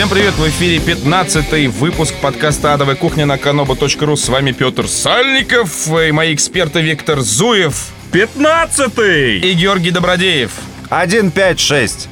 Всем 0.00 0.08
привет, 0.08 0.32
в 0.32 0.48
эфире 0.48 0.78
15-й 0.78 1.66
выпуск 1.66 2.14
подкаста 2.22 2.72
«Адовая 2.72 2.96
кухня» 2.96 3.26
на 3.26 3.34
kanobo.ru. 3.34 4.16
С 4.16 4.30
вами 4.30 4.52
Петр 4.52 4.88
Сальников 4.88 5.88
и 5.88 6.10
мои 6.10 6.34
эксперты 6.34 6.80
Виктор 6.80 7.20
Зуев 7.20 7.88
15-й! 8.10 9.40
и 9.40 9.52
Георгий 9.52 9.90
Добродеев. 9.90 10.52
1, 10.88 11.30
5, 11.30 11.60
6. 11.60 12.08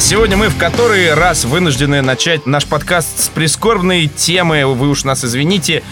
Сегодня 0.00 0.36
мы 0.36 0.48
в 0.48 0.58
который 0.58 1.14
раз 1.14 1.44
вынуждены 1.44 2.02
начать 2.02 2.44
наш 2.44 2.66
подкаст 2.66 3.20
с 3.20 3.28
прискорбной 3.28 4.08
темы. 4.08 4.66
Вы 4.66 4.88
уж 4.88 5.04
нас 5.04 5.24
извините, 5.24 5.84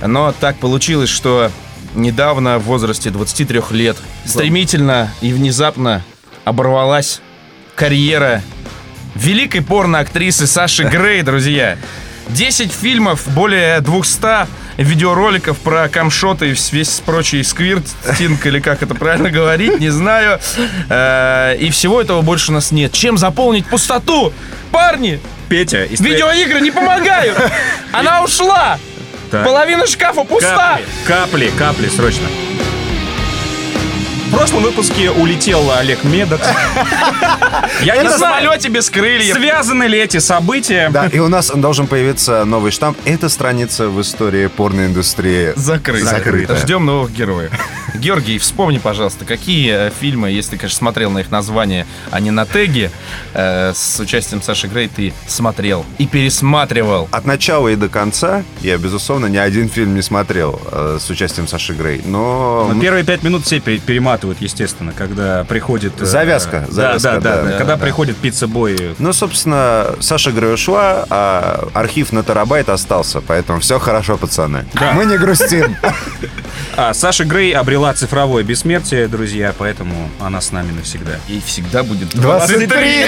но 0.00 0.32
так 0.38 0.56
получилось, 0.58 1.10
что 1.10 1.50
недавно 1.96 2.60
в 2.60 2.62
возрасте 2.66 3.10
23 3.10 3.60
лет 3.72 3.96
стремительно 4.24 5.12
и 5.20 5.32
внезапно 5.32 6.04
оборвалась 6.44 7.20
карьера 7.74 8.42
великой 9.14 9.62
порно-актрисы 9.62 10.46
Саши 10.46 10.84
Грей, 10.84 11.22
друзья. 11.22 11.76
10 12.28 12.72
фильмов, 12.72 13.26
более 13.28 13.80
200 13.80 14.46
видеороликов 14.78 15.58
про 15.58 15.88
камшоты 15.88 16.50
и 16.52 16.56
весь 16.72 17.00
прочий 17.04 17.42
сквиртинг, 17.42 18.46
или 18.46 18.58
как 18.60 18.82
это 18.82 18.94
правильно 18.94 19.30
говорить, 19.30 19.78
не 19.80 19.90
знаю. 19.90 20.40
Э, 20.88 21.56
И 21.58 21.70
всего 21.70 22.00
этого 22.00 22.22
больше 22.22 22.52
у 22.52 22.54
нас 22.54 22.70
нет. 22.70 22.92
Чем 22.92 23.18
заполнить 23.18 23.66
пустоту? 23.66 24.32
Парни, 24.70 25.20
Петя, 25.48 25.84
из 25.84 26.00
видеоигры 26.00 26.60
не 26.60 26.70
помогают. 26.70 27.38
Она 27.92 28.22
ушла. 28.22 28.78
Половина 29.30 29.86
шкафа 29.86 30.24
пуста. 30.24 30.78
Капли, 31.06 31.48
капли, 31.48 31.52
капли, 31.58 31.88
срочно. 31.88 32.26
В 34.32 34.34
прошлом 34.34 34.62
выпуске 34.62 35.10
улетел 35.10 35.70
Олег 35.72 36.04
Медокс. 36.04 36.42
Я 37.82 37.96
не 37.98 38.04
На 38.04 38.16
знаю, 38.16 38.40
самолете 38.42 38.70
без 38.70 38.88
крыльев. 38.88 39.36
связаны 39.36 39.84
ли 39.84 39.98
эти 39.98 40.16
события. 40.20 40.88
Да, 40.88 41.06
и 41.06 41.18
у 41.18 41.28
нас 41.28 41.50
должен 41.54 41.86
появиться 41.86 42.42
новый 42.46 42.72
штамп. 42.72 42.96
Это 43.04 43.28
страница 43.28 43.88
в 43.90 44.00
истории 44.00 44.46
порноиндустрии. 44.46 45.52
Закрыто. 45.54 46.06
Закрыто. 46.06 46.56
Ждем 46.56 46.86
новых 46.86 47.12
героев. 47.12 47.52
Георгий, 47.94 48.38
вспомни, 48.38 48.78
пожалуйста, 48.78 49.24
какие 49.24 49.88
э, 49.88 49.90
фильмы, 50.00 50.30
если 50.30 50.52
ты, 50.52 50.56
конечно, 50.58 50.78
смотрел 50.78 51.10
на 51.10 51.18
их 51.18 51.30
название, 51.30 51.86
а 52.10 52.20
не 52.20 52.30
на 52.30 52.46
теги, 52.46 52.90
э, 53.34 53.72
с 53.74 54.00
участием 54.00 54.40
Саши 54.42 54.66
Грей 54.66 54.88
ты 54.88 55.12
смотрел 55.26 55.84
и 55.98 56.06
пересматривал. 56.06 57.08
От 57.10 57.26
начала 57.26 57.68
и 57.68 57.76
до 57.76 57.88
конца 57.88 58.44
я, 58.60 58.78
безусловно, 58.78 59.26
ни 59.26 59.36
один 59.36 59.68
фильм 59.68 59.94
не 59.94 60.02
смотрел 60.02 60.60
э, 60.70 60.98
с 61.00 61.08
участием 61.10 61.46
Саши 61.48 61.74
Грей. 61.74 62.02
Но... 62.04 62.70
Но 62.72 62.80
первые 62.80 63.04
пять 63.04 63.22
минут 63.22 63.44
все 63.44 63.60
пере- 63.60 63.78
перематывают, 63.78 64.40
естественно, 64.40 64.92
когда 64.96 65.44
приходит... 65.44 66.00
э, 66.00 66.04
Завязка, 66.04 66.64
да, 66.68 66.72
завязка, 66.98 67.10
да, 67.10 67.20
да, 67.20 67.42
да, 67.42 67.50
да, 67.50 67.58
Когда 67.58 67.76
да. 67.76 67.84
приходит 67.84 68.16
пицца-бой. 68.16 68.94
Ну, 68.98 69.12
собственно, 69.12 69.94
Саша 70.00 70.30
Грей 70.32 70.54
ушла, 70.54 71.06
а 71.10 71.68
архив 71.74 72.12
на 72.12 72.22
терабайт 72.22 72.68
остался, 72.68 73.20
поэтому 73.20 73.60
все 73.60 73.78
хорошо, 73.78 74.16
пацаны. 74.16 74.64
Да. 74.74 74.92
Мы 74.92 75.04
не 75.04 75.18
грустим. 75.18 75.76
А 76.76 76.94
Саша 76.94 77.24
Грей 77.24 77.52
обрела 77.52 77.81
цифровое 77.94 78.42
бессмертие, 78.44 79.08
друзья, 79.08 79.52
поэтому 79.56 80.08
она 80.20 80.40
с 80.40 80.52
нами 80.52 80.70
навсегда. 80.72 81.18
И 81.28 81.40
всегда 81.44 81.82
будет 81.82 82.08
23! 82.10 83.06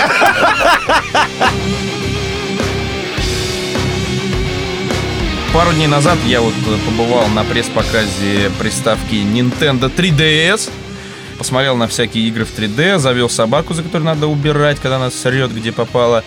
Пару 5.53 5.73
дней 5.73 5.87
назад 5.87 6.19
я 6.27 6.41
вот 6.41 6.53
э, 6.67 6.77
побывал 6.85 7.29
на 7.29 7.45
пресс-показе 7.45 8.51
приставки 8.59 9.15
Nintendo 9.15 9.89
3DS. 9.95 10.69
Посмотрел 11.39 11.77
на 11.77 11.87
всякие 11.87 12.27
игры 12.27 12.45
в 12.45 12.59
3D, 12.59 12.99
завел 12.99 13.29
собаку, 13.31 13.73
за 13.73 13.85
которой 13.85 14.03
надо 14.03 14.27
убирать, 14.27 14.81
когда 14.81 14.97
она 14.97 15.11
срет, 15.13 15.55
где 15.55 15.71
попало. 15.71 16.25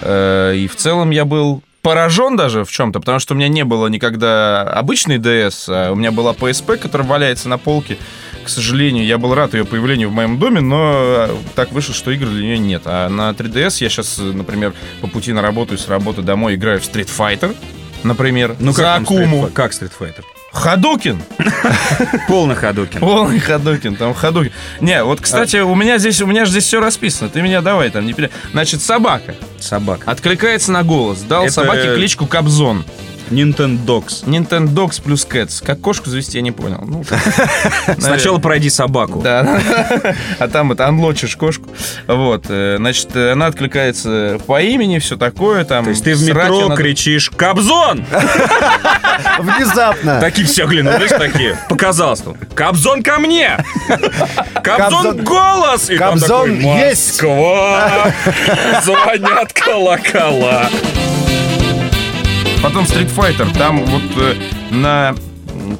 Э, 0.00 0.54
И 0.54 0.68
в 0.68 0.76
целом 0.76 1.10
я 1.10 1.24
был 1.24 1.60
поражен 1.88 2.36
даже 2.36 2.66
в 2.66 2.70
чем-то, 2.70 3.00
потому 3.00 3.18
что 3.18 3.32
у 3.32 3.36
меня 3.38 3.48
не 3.48 3.64
было 3.64 3.86
никогда 3.86 4.62
обычной 4.62 5.16
DS, 5.16 5.64
а 5.68 5.90
у 5.90 5.94
меня 5.94 6.12
была 6.12 6.32
PSP, 6.32 6.76
которая 6.76 7.08
валяется 7.08 7.48
на 7.48 7.56
полке. 7.56 7.96
К 8.44 8.48
сожалению, 8.50 9.06
я 9.06 9.16
был 9.16 9.34
рад 9.34 9.54
ее 9.54 9.64
появлению 9.64 10.10
в 10.10 10.12
моем 10.12 10.38
доме, 10.38 10.60
но 10.60 10.92
э, 10.94 11.36
так 11.54 11.72
вышло, 11.72 11.94
что 11.94 12.10
игр 12.10 12.26
для 12.26 12.42
нее 12.42 12.58
нет. 12.58 12.82
А 12.84 13.08
на 13.08 13.30
3DS 13.30 13.78
я 13.80 13.88
сейчас, 13.88 14.18
например, 14.18 14.74
по 15.00 15.06
пути 15.06 15.32
на 15.32 15.40
работу 15.40 15.76
и 15.76 15.78
с 15.78 15.88
работы 15.88 16.20
домой 16.20 16.56
играю 16.56 16.78
в 16.78 16.82
Street 16.82 17.08
Fighter, 17.08 17.56
например, 18.02 18.54
Ну 18.58 18.72
за 18.72 18.82
как 18.82 19.02
Акуму. 19.04 19.46
Street 19.46 19.52
Как 19.52 19.72
Street 19.72 19.92
Fighter? 19.98 20.24
Хадукин! 20.52 21.22
Полный 22.26 22.54
Ходокин. 22.54 23.00
Полный 23.00 23.38
Хадукин, 23.38 23.96
там 23.96 24.14
Хадукин. 24.14 24.52
Не, 24.80 25.04
вот, 25.04 25.20
кстати, 25.20 25.58
у 25.58 25.74
меня 25.74 25.98
здесь, 25.98 26.20
у 26.22 26.26
меня 26.26 26.44
же 26.46 26.50
здесь 26.52 26.64
все 26.64 26.80
расписано. 26.80 27.28
Ты 27.28 27.42
меня 27.42 27.60
давай 27.60 27.90
там 27.90 28.06
не 28.06 28.14
пере... 28.14 28.30
Значит, 28.52 28.80
собака 28.82 29.34
Собака. 29.60 30.10
откликается 30.10 30.72
на 30.72 30.82
голос. 30.82 31.20
Дал 31.20 31.44
Это- 31.44 31.52
собаке 31.52 31.94
кличку 31.94 32.26
Кобзон. 32.26 32.84
Nintendogs. 33.30 34.24
Nintendogs 34.24 35.02
плюс 35.02 35.26
Cats. 35.26 35.64
Как 35.64 35.80
кошку 35.80 36.10
завести, 36.10 36.38
я 36.38 36.42
не 36.42 36.52
понял. 36.52 36.82
Ну, 36.86 37.04
Сначала 37.98 38.38
пройди 38.38 38.70
собаку. 38.70 39.20
Да, 39.20 39.60
а 40.38 40.48
там 40.48 40.72
это 40.72 40.86
анлочишь 40.86 41.36
кошку. 41.36 41.68
Вот, 42.06 42.46
э, 42.48 42.76
значит, 42.78 43.08
э, 43.14 43.32
она 43.32 43.46
откликается 43.46 44.38
по 44.46 44.60
имени, 44.60 44.98
все 44.98 45.16
такое. 45.16 45.64
Там, 45.64 45.84
То 45.84 45.90
есть 45.90 46.04
ты 46.04 46.14
в 46.14 46.22
метро 46.22 46.66
она- 46.66 46.76
кричишь 46.76 47.30
«Кобзон!» 47.30 48.04
Внезапно. 49.38 50.20
Такие 50.20 50.46
все 50.46 50.64
оглянулись, 50.64 51.10
такие. 51.10 51.58
Показалось. 51.68 52.20
тут, 52.20 52.36
Кобзон 52.54 53.02
ко 53.02 53.18
мне! 53.18 53.56
Кобзон 54.62 55.18
Кобзон- 55.18 55.22
голос! 55.22 55.90
И 55.90 55.98
там 55.98 56.18
Кобзон 56.18 56.56
такой, 56.58 56.78
есть! 56.80 57.22
Москва! 57.22 58.12
Звонят 58.84 59.52
колокола. 59.52 60.68
Потом 62.62 62.84
Street 62.84 63.10
Fighter. 63.14 63.56
Там 63.56 63.84
вот 63.84 64.02
э, 64.16 64.34
на 64.70 65.14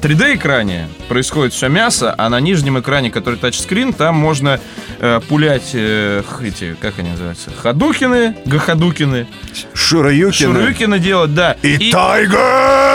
3D-экране 0.01 0.87
происходит 1.09 1.53
все 1.53 1.67
мясо, 1.67 2.15
а 2.17 2.29
на 2.29 2.39
нижнем 2.39 2.79
экране, 2.79 3.11
который 3.11 3.37
тачскрин, 3.37 3.91
там 3.91 4.15
можно 4.15 4.59
э, 4.99 5.19
пулять 5.27 5.71
э, 5.73 6.23
эти, 6.43 6.75
как 6.79 6.99
они 6.99 7.09
называются, 7.11 7.49
ходукины, 7.61 8.35
гахадукины, 8.45 9.27
Шуруюкина. 9.73 10.53
шурюкины 10.59 10.99
делать, 10.99 11.33
да. 11.33 11.53
И 11.61 11.91
Тайгер 11.91 12.31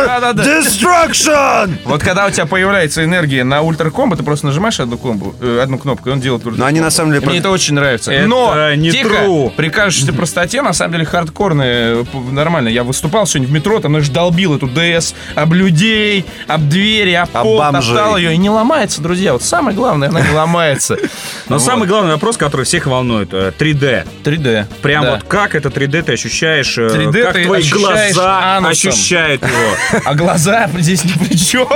Да-да-да. 0.07 0.43
Destruction! 0.45 1.77
Вот 1.85 2.03
когда 2.03 2.27
у 2.27 2.31
тебя 2.31 2.47
появляется 2.47 3.05
энергия 3.05 3.45
на 3.45 3.63
ультракомбо, 3.63 4.17
ты 4.17 4.23
просто 4.23 4.47
нажимаешь 4.47 4.79
одну, 4.81 4.99
комбу, 4.99 5.35
э, 5.41 5.61
одну 5.63 5.79
кнопку, 5.79 6.09
и 6.09 6.13
он 6.13 6.21
делает 6.21 6.45
ультра. 6.47 6.61
Но 6.61 6.67
они 6.67 6.81
на 6.81 6.91
самом 6.91 7.13
деле... 7.13 7.27
Мне 7.27 7.39
это 7.39 7.51
очень 7.51 7.75
нравится. 7.75 8.13
Это 8.13 8.27
Но 8.29 8.75
не 8.75 8.91
тихо, 8.93 9.09
true. 9.25 9.51
при 9.57 9.69
кажущейся 9.69 10.13
простоте, 10.13 10.63
на 10.63 10.73
самом 10.73 10.93
деле, 10.93 11.05
хардкорные, 11.05 12.05
п- 12.05 12.19
нормально. 12.31 12.69
Я 12.69 12.85
выступал 12.85 13.27
сегодня 13.27 13.49
в 13.49 13.53
метро, 13.53 13.81
там, 13.81 13.93
знаешь, 13.93 14.09
долбил 14.09 14.55
эту 14.57 14.69
ДС 14.69 15.15
об 15.35 15.53
людей, 15.55 16.25
об 16.47 16.69
двери, 16.69 17.13
об 17.13 17.29
Об 17.35 17.43
пол, 17.43 17.61
топтал 17.61 18.17
ее. 18.17 18.35
И 18.35 18.37
не 18.37 18.51
ломается, 18.51 19.01
друзья. 19.03 19.33
Вот 19.33 19.43
самое 19.43 19.77
главное, 19.77 20.09
она 20.09 20.21
не 20.21 20.31
ломается. 20.31 20.97
Но 21.49 21.57
Вот. 21.57 21.63
самый 21.65 21.89
главный 21.95 22.15
вопрос, 22.15 22.37
который 22.37 22.67
всех 22.67 22.87
волнует, 22.87 23.33
э, 23.33 23.53
3D. 23.57 24.05
3D. 24.25 24.67
Прям 24.83 25.05
Да. 25.05 25.11
вот 25.13 25.23
как 25.25 25.55
это 25.55 25.69
3D 25.71 26.03
ты 26.03 26.15
ощущаешь, 26.15 26.77
э, 26.77 26.89
3D 26.89 27.23
как 27.23 27.35
ты 27.35 27.45
твои 27.45 27.71
глаза 27.71 28.57
анусом. 28.57 28.91
ощущают 28.91 29.43
его. 29.43 30.01
А 30.05 30.15
глаза 30.15 30.69
здесь 30.77 31.05
ни 31.05 31.13
при 31.13 31.37
чем. 31.37 31.69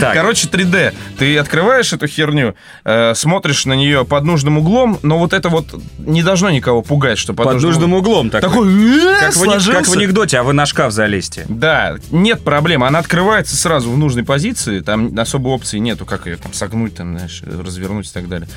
Так. 0.00 0.14
Короче, 0.14 0.48
3D. 0.48 0.94
Ты 1.18 1.36
открываешь 1.36 1.92
эту 1.92 2.06
херню, 2.06 2.54
э, 2.84 3.14
смотришь 3.14 3.66
на 3.66 3.74
нее 3.74 4.06
под 4.06 4.24
нужным 4.24 4.56
углом, 4.58 4.98
но 5.02 5.18
вот 5.18 5.34
это 5.34 5.50
вот 5.50 5.66
не 5.98 6.22
должно 6.22 6.48
никого 6.50 6.80
пугать, 6.80 7.18
что 7.18 7.34
под, 7.34 7.44
Под 7.46 7.60
нужным 7.60 7.92
углом 7.92 8.30
такой. 8.30 8.48
Такой, 8.48 8.98
э, 8.98 9.20
Как 9.20 9.34
в, 9.36 9.72
как 9.72 9.86
в 9.86 9.92
анекдоте, 9.92 10.38
а 10.38 10.42
вы 10.42 10.54
на 10.54 10.64
шкаф 10.64 10.90
залезьте. 10.90 11.44
Да, 11.50 11.96
нет 12.10 12.42
проблем. 12.42 12.82
Она 12.82 13.00
открывается 13.00 13.56
сразу 13.56 13.90
в 13.90 13.98
нужной 13.98 14.24
позиции. 14.24 14.80
Там 14.80 15.16
особой 15.18 15.52
опции 15.52 15.76
нету, 15.76 16.06
как 16.06 16.26
ее 16.26 16.36
там 16.36 16.54
согнуть, 16.54 16.96
там, 16.96 17.16
знаешь, 17.16 17.42
развернуть 17.42 18.08
и 18.08 18.12
так 18.12 18.28
далее. 18.28 18.48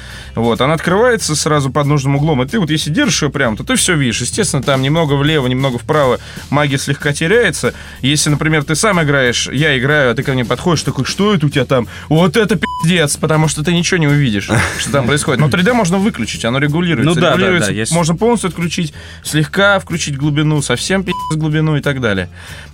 Вот, 0.46 0.62
она 0.62 0.76
открывается 0.76 1.36
сразу 1.36 1.72
под 1.72 1.88
нужным 1.88 2.18
углом. 2.18 2.44
И 2.44 2.46
ты 2.46 2.60
вот 2.60 2.70
если 2.70 2.92
держишь 2.92 3.24
ее 3.24 3.32
прям, 3.32 3.58
то 3.58 3.64
ты 3.64 3.76
все 3.78 3.96
видишь. 3.96 4.22
Естественно, 4.22 4.62
там 4.62 4.84
немного 4.84 5.14
влево, 5.14 5.48
немного 5.48 5.80
вправо 5.80 6.20
магия 6.52 6.78
слегка 6.78 7.14
теряется. 7.14 7.74
Если, 8.04 8.30
например, 8.30 8.64
ты 8.64 8.76
сам 8.76 9.02
играешь, 9.02 9.50
я 9.52 9.76
играю, 9.76 10.12
а 10.12 10.14
ты 10.14 10.22
ко 10.22 10.34
мне 10.34 10.46
подходишь, 10.46 10.84
такой, 10.84 11.04
что 11.06 11.34
это 11.34 11.48
у 11.48 11.50
тебя 11.50 11.66
там? 11.66 11.88
Вот 12.10 12.38
это 12.38 12.60
пиздец, 12.60 13.18
потому 13.18 13.48
что 13.48 13.64
ты 13.64 13.74
ничего 13.74 13.98
не 13.98 14.06
увидишь, 14.06 14.52
что 14.78 14.92
там 14.92 15.08
происходит. 15.08 15.42
Но 15.42 15.48
3D 15.48 15.74
можно 15.74 15.98
выключить, 15.98 16.46
оно 16.46 16.60
регулируется. 16.60 17.16
Ну 17.16 17.16
да, 17.16 17.32
да, 17.32 17.38
Регулируется, 17.38 17.72
да, 17.72 17.78
есть. 17.78 17.92
Можно 17.92 18.16
полностью 18.16 18.50
отключить, 18.50 18.94
слегка 19.24 19.80
включить 19.80 20.16
глубину, 20.16 20.62
совсем 20.62 21.04
пиздец 21.04 21.38
глубину 21.38 21.76
и 21.76 21.82
так 21.82 22.02
далее. 22.02 22.30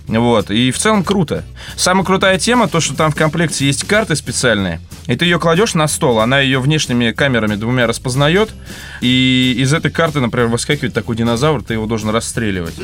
Вот, 0.08 0.50
и 0.50 0.70
в 0.72 0.78
целом 0.78 1.04
круто. 1.04 1.42
Самая 1.76 2.04
крутая 2.04 2.38
тема, 2.38 2.68
то, 2.68 2.80
что 2.80 2.94
там 2.94 3.12
в 3.12 3.14
комплекте 3.14 3.64
есть 3.64 3.86
карты 3.86 4.14
специальные, 4.14 4.80
И 5.06 5.16
ты 5.16 5.24
ее 5.24 5.40
кладешь 5.40 5.74
на 5.74 5.88
стол, 5.88 6.20
она 6.20 6.40
ее 6.40 6.60
внешними 6.60 7.10
камерами 7.10 7.56
двумя 7.56 7.86
распознает, 7.86 8.50
и 9.00 9.54
из 9.58 9.72
этой 9.72 9.90
карты, 9.90 10.20
например, 10.20 10.46
выскакивает 10.48 10.94
такой 10.94 11.16
динозавр, 11.16 11.62
ты 11.62 11.74
его 11.74 11.86
должен 11.86 12.10
расстреливать. 12.10 12.74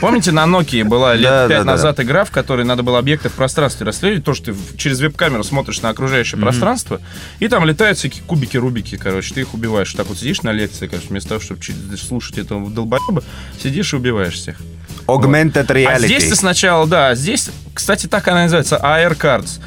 Помните, 0.00 0.32
на 0.32 0.44
Nokia 0.44 0.84
была 0.84 1.14
лет 1.14 1.48
пять 1.48 1.64
назад 1.64 2.00
игра, 2.00 2.24
в 2.24 2.30
которой 2.30 2.64
надо 2.64 2.82
было 2.82 2.98
объекты 2.98 3.28
в 3.28 3.34
пространстве 3.34 3.86
расстреливать, 3.86 4.24
то, 4.24 4.34
что 4.34 4.52
ты 4.52 4.58
через 4.76 5.00
веб-камеру 5.00 5.44
смотришь 5.44 5.80
на 5.82 5.90
окружающее 5.90 6.40
пространство, 6.40 7.00
и 7.38 7.48
там 7.48 7.64
летают 7.64 7.98
всякие 7.98 8.24
кубики-рубики, 8.24 8.96
короче, 8.96 9.34
ты 9.34 9.40
их 9.42 9.54
убиваешь. 9.54 9.92
Так 9.92 10.06
вот 10.08 10.18
сидишь 10.18 10.42
на 10.42 10.52
лекции, 10.52 10.88
короче, 10.88 11.08
вместо 11.08 11.30
того, 11.30 11.40
чтобы 11.40 11.60
слушать 11.96 12.38
этого 12.38 12.68
долбоеба, 12.70 13.22
сидишь 13.62 13.92
и 13.92 13.96
убиваешь 13.96 14.34
всех. 14.34 14.56
Augmented 15.06 15.66
reality. 15.68 15.86
А 15.86 15.98
здесь 16.00 16.28
ты 16.28 16.34
сначала, 16.34 16.86
да, 16.86 17.14
здесь, 17.14 17.50
кстати, 17.72 18.06
так 18.06 18.26
она 18.28 18.42
называется, 18.42 18.80
AR 18.82 19.16
Cards. 19.16 19.60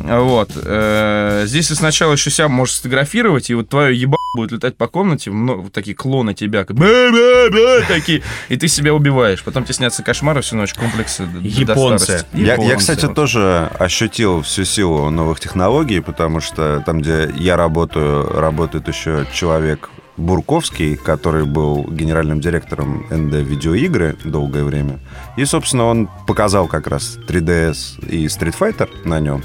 Вот. 0.00 0.50
э, 0.54 1.44
Здесь 1.46 1.68
ты 1.68 1.74
сначала 1.74 2.12
еще 2.12 2.30
себя 2.30 2.48
можешь 2.48 2.76
сфотографировать, 2.76 3.50
и 3.50 3.54
вот 3.54 3.68
твое 3.68 3.98
еба 3.98 4.16
будет 4.34 4.52
летать 4.52 4.76
по 4.76 4.86
комнате, 4.88 5.30
много, 5.30 5.60
вот 5.62 5.72
такие 5.72 5.96
клоны 5.96 6.34
тебя, 6.34 6.64
как 6.64 6.76
«Бэ-бэ-бэ», 6.76 7.84
такие, 7.88 8.22
и 8.48 8.56
ты 8.56 8.68
себя 8.68 8.94
убиваешь. 8.94 9.42
Потом 9.42 9.64
тебе 9.64 9.74
снятся 9.74 10.02
кошмары 10.02 10.42
всю 10.42 10.56
ночь, 10.56 10.74
комплексы 10.74 11.26
до 11.26 11.40
Японцы. 11.40 12.24
Я, 12.32 12.76
кстати, 12.76 13.06
тоже 13.08 13.70
ощутил 13.78 14.42
всю 14.42 14.64
силу 14.64 15.10
новых 15.10 15.40
технологий, 15.40 16.00
потому 16.00 16.40
что 16.40 16.82
там, 16.84 17.00
где 17.00 17.30
я 17.36 17.56
работаю, 17.56 18.28
работает 18.38 18.86
еще 18.88 19.26
человек 19.32 19.90
Бурковский, 20.18 20.96
который 20.96 21.44
был 21.44 21.84
генеральным 21.84 22.40
директором 22.40 23.06
НД 23.08 23.34
видеоигры 23.36 24.16
долгое 24.24 24.64
время. 24.64 24.98
И, 25.36 25.44
собственно, 25.44 25.84
он 25.84 26.08
показал 26.26 26.66
как 26.66 26.88
раз 26.88 27.18
3DS 27.28 28.04
и 28.08 28.26
Street 28.26 28.54
Fighter 28.58 28.88
на 29.04 29.20
нем. 29.20 29.44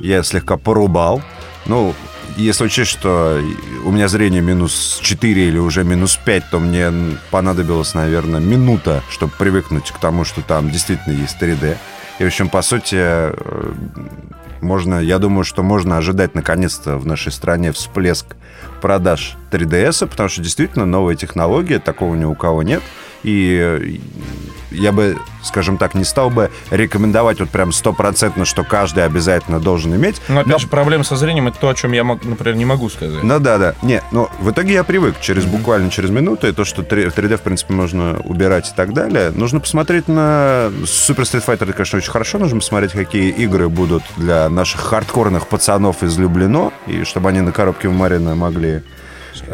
Я 0.00 0.22
слегка 0.22 0.56
порубал. 0.56 1.22
Ну, 1.66 1.94
если 2.36 2.64
учесть, 2.64 2.90
что 2.90 3.42
у 3.84 3.90
меня 3.90 4.08
зрение 4.08 4.40
минус 4.40 5.00
4 5.02 5.48
или 5.48 5.58
уже 5.58 5.84
минус 5.84 6.18
5, 6.24 6.50
то 6.50 6.60
мне 6.60 6.92
понадобилось, 7.30 7.94
наверное, 7.94 8.40
минута, 8.40 9.02
чтобы 9.10 9.32
привыкнуть 9.38 9.90
к 9.90 9.98
тому, 9.98 10.24
что 10.24 10.42
там 10.42 10.70
действительно 10.70 11.14
есть 11.14 11.36
3D. 11.40 11.76
И, 12.18 12.24
в 12.24 12.26
общем, 12.26 12.48
по 12.48 12.62
сути, 12.62 12.96
э, 12.96 13.72
можно, 14.60 15.00
я 15.00 15.18
думаю, 15.18 15.44
что 15.44 15.62
можно 15.62 15.96
ожидать 15.96 16.34
наконец-то 16.34 16.96
в 16.96 17.06
нашей 17.06 17.32
стране 17.32 17.72
всплеск 17.72 18.26
продаж 18.80 19.36
3DS, 19.50 20.06
потому 20.06 20.28
что 20.28 20.42
действительно 20.42 20.86
новая 20.86 21.14
технология, 21.16 21.78
такого 21.78 22.14
ни 22.14 22.24
у 22.24 22.34
кого 22.34 22.62
нет. 22.62 22.82
И 23.22 23.58
э, 23.60 23.98
я 24.70 24.92
бы, 24.92 25.16
скажем 25.42 25.78
так, 25.78 25.94
не 25.94 26.04
стал 26.04 26.30
бы 26.30 26.50
рекомендовать 26.70 27.40
вот 27.40 27.50
прям 27.50 27.72
стопроцентно, 27.72 28.44
что 28.44 28.64
каждый 28.64 29.04
обязательно 29.04 29.60
должен 29.60 29.94
иметь. 29.94 30.20
Ну, 30.28 30.40
опять 30.40 30.60
же, 30.60 30.68
проблема 30.68 31.04
со 31.04 31.16
зрением 31.16 31.48
это 31.48 31.58
то, 31.58 31.68
о 31.68 31.74
чем 31.74 31.92
я, 31.92 32.04
например, 32.04 32.56
не 32.56 32.64
могу 32.64 32.88
сказать. 32.88 33.22
Ну 33.22 33.38
да, 33.40 33.58
да. 33.58 33.74
Не, 33.82 34.02
ну 34.12 34.28
в 34.40 34.50
итоге 34.50 34.74
я 34.74 34.84
привык 34.84 35.20
через 35.20 35.44
буквально 35.44 35.90
через 35.90 36.10
минуту, 36.10 36.48
и 36.48 36.52
то, 36.52 36.64
что 36.64 36.82
3 36.82 37.06
3D, 37.06 37.36
в 37.38 37.42
принципе, 37.42 37.72
можно 37.72 38.20
убирать 38.24 38.70
и 38.70 38.74
так 38.74 38.92
далее. 38.92 39.30
Нужно 39.30 39.60
посмотреть 39.60 40.08
на 40.08 40.70
Super 40.82 41.22
Street 41.22 41.44
Fighter, 41.46 41.64
это, 41.64 41.72
конечно, 41.72 41.96
очень 41.98 42.10
хорошо. 42.10 42.38
Нужно 42.38 42.60
посмотреть, 42.60 42.92
какие 42.92 43.30
игры 43.30 43.68
будут 43.68 44.02
для 44.16 44.48
наших 44.48 44.80
хардкорных 44.80 45.46
пацанов 45.48 46.02
излюблено, 46.02 46.72
и 46.86 47.04
чтобы 47.04 47.30
они 47.30 47.40
на 47.40 47.52
коробке 47.52 47.88
в 47.88 47.92
Марина 47.92 48.34
могли 48.34 48.82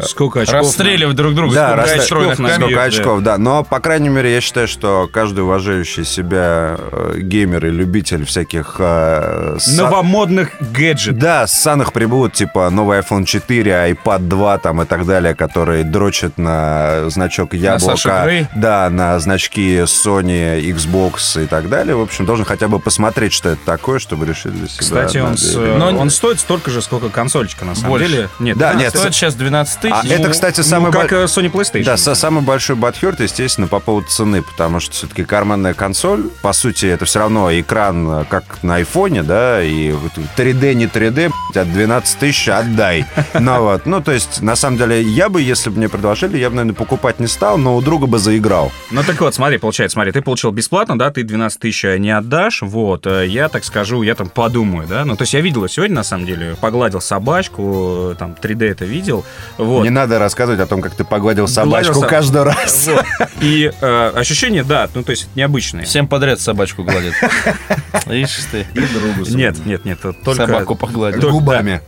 Сколько 0.03 0.41
очков? 0.41 0.59
Расстреливать 0.61 1.15
друг 1.15 1.33
друга, 1.35 1.53
Да, 1.55 1.85
сколько 1.87 2.03
очков 2.03 2.39
на 2.39 2.49
камер. 2.49 2.49
Сколько 2.53 2.65
Нет, 2.67 2.75
да. 2.75 2.83
очков, 2.83 3.21
да. 3.21 3.37
Но, 3.37 3.63
по 3.63 3.79
крайней 3.79 4.09
мере, 4.09 4.33
я 4.33 4.41
считаю, 4.41 4.67
что 4.67 5.09
каждый 5.11 5.41
уважающий 5.43 6.03
себя 6.05 6.77
э, 6.77 7.13
геймер 7.19 7.65
и 7.67 7.69
любитель 7.71 8.25
всяких... 8.25 8.75
э, 8.79 9.57
са- 9.59 9.75
Новомодных 9.77 10.51
гаджетов. 10.59 11.19
Да, 11.19 11.47
с 11.47 11.53
саных 11.53 11.93
прибудут, 11.93 12.33
типа, 12.33 12.69
новый 12.69 12.99
iPhone 12.99 13.25
4, 13.25 13.91
iPad 13.93 14.19
2 14.27 14.57
там 14.59 14.81
и 14.81 14.85
так 14.85 15.05
далее, 15.05 15.35
которые 15.35 15.83
дрочат 15.83 16.37
на 16.37 17.09
значок 17.09 17.53
яблока. 17.53 18.23
Грей. 18.25 18.47
Да, 18.55 18.89
на 18.89 19.19
значки 19.19 19.77
Sony, 19.79 20.61
Xbox 20.73 21.43
и 21.43 21.47
так 21.47 21.69
далее. 21.69 21.95
В 21.95 22.01
общем, 22.01 22.25
должен 22.25 22.45
хотя 22.45 22.67
бы 22.67 22.79
посмотреть, 22.79 23.33
что 23.33 23.49
это 23.49 23.61
такое, 23.65 23.99
чтобы 23.99 24.25
решить 24.25 24.53
для 24.53 24.67
себя. 24.67 24.79
Кстати, 24.79 25.17
он, 25.17 25.37
с- 25.37 25.53
или- 25.55 25.77
Но- 25.77 25.97
он 25.97 26.09
стоит 26.09 26.39
столько 26.39 26.71
же, 26.71 26.81
сколько 26.81 27.09
консольчика, 27.09 27.65
на 27.65 27.75
самом 27.75 27.89
Больше. 27.91 28.07
деле. 28.07 28.29
Нет, 28.39 28.57
Да, 28.57 28.73
да, 28.73 28.79
нет, 28.79 28.89
Стоит 28.95 29.13
сейчас 29.13 29.35
12 29.35 29.84
тысяч. 29.89 29.95
А 29.99 30.03
Ну, 30.03 30.13
это, 30.13 30.29
кстати, 30.29 30.57
ну, 30.59 30.63
самый 30.63 30.91
как 30.91 31.09
бо- 31.11 31.17
э, 31.17 31.23
Sony 31.25 31.51
PlayStation. 31.51 31.83
Да, 31.83 31.97
самый 31.97 32.43
большой 32.43 32.75
батхерт, 32.75 33.19
естественно, 33.19 33.67
по 33.67 33.79
поводу 33.79 34.07
цены, 34.07 34.41
потому 34.41 34.79
что 34.79 34.93
все-таки 34.93 35.23
карманная 35.23 35.73
консоль, 35.73 36.29
по 36.41 36.53
сути, 36.53 36.85
это 36.85 37.05
все 37.05 37.19
равно 37.19 37.51
экран, 37.59 38.21
э, 38.21 38.25
как 38.29 38.63
на 38.63 38.75
айфоне, 38.75 39.23
да, 39.23 39.63
и 39.63 39.91
вот 39.91 40.11
3D, 40.37 40.73
не 40.73 40.87
3D, 40.87 41.31
блядь, 41.53 41.67
от 41.67 41.73
12 41.73 42.19
тысяч 42.19 42.49
отдай. 42.49 43.05
Ну 43.39 43.61
вот, 43.61 43.85
ну 43.85 44.01
то 44.01 44.11
есть, 44.11 44.41
на 44.41 44.55
самом 44.55 44.77
деле, 44.77 45.01
я 45.01 45.29
бы, 45.29 45.41
если 45.41 45.69
бы 45.69 45.77
мне 45.77 45.89
предложили, 45.89 46.37
я 46.37 46.49
бы, 46.49 46.55
наверное, 46.55 46.75
покупать 46.75 47.19
не 47.19 47.27
стал, 47.27 47.57
но 47.57 47.75
у 47.75 47.81
друга 47.81 48.07
бы 48.07 48.17
заиграл. 48.17 48.71
Ну 48.91 49.03
так 49.03 49.19
вот, 49.21 49.35
смотри, 49.35 49.57
получается, 49.57 49.93
смотри, 49.93 50.11
ты 50.11 50.21
получил 50.21 50.51
бесплатно, 50.51 50.97
да, 50.97 51.11
ты 51.11 51.23
12 51.23 51.59
тысяч 51.59 51.83
не 51.99 52.11
отдашь, 52.11 52.61
вот, 52.61 53.05
э, 53.05 53.27
я 53.27 53.49
так 53.49 53.63
скажу, 53.63 54.01
я 54.03 54.15
там 54.15 54.29
подумаю, 54.29 54.87
да, 54.87 55.05
ну 55.05 55.15
то 55.15 55.23
есть 55.23 55.33
я 55.33 55.41
видел 55.41 55.61
его 55.61 55.67
сегодня, 55.67 55.95
на 55.95 56.03
самом 56.03 56.25
деле, 56.25 56.55
погладил 56.59 57.01
собачку, 57.01 58.11
э, 58.11 58.15
там 58.17 58.35
3D 58.41 58.65
это 58.69 58.85
видел, 58.85 59.25
вот. 59.57 59.74
Не 59.83 59.89
надо 59.89 60.19
рассказывать 60.19 60.59
о 60.59 60.67
том, 60.67 60.81
как 60.81 60.95
ты 60.95 61.03
погладил 61.03 61.47
собачку 61.47 61.93
Гладил 61.93 62.09
каждый 62.09 62.43
раз. 62.43 62.87
Вот. 62.87 63.05
И 63.41 63.71
э, 63.79 64.11
ощущения, 64.15 64.63
да, 64.63 64.89
ну 64.93 65.03
то 65.03 65.11
есть 65.11 65.27
необычные. 65.35 65.85
Всем 65.85 66.07
подряд 66.07 66.39
собачку 66.39 66.83
гладят. 66.83 67.13
Видишь 68.05 68.45
ты. 68.51 68.65
И 68.73 68.79
другу 68.79 69.29
Нет, 69.29 69.65
нет, 69.65 69.85
нет, 69.85 69.99
вот 70.03 70.21
только... 70.23 70.45
Собаку 70.45 70.75
погладил. 70.75 71.31
Губами. 71.31 71.81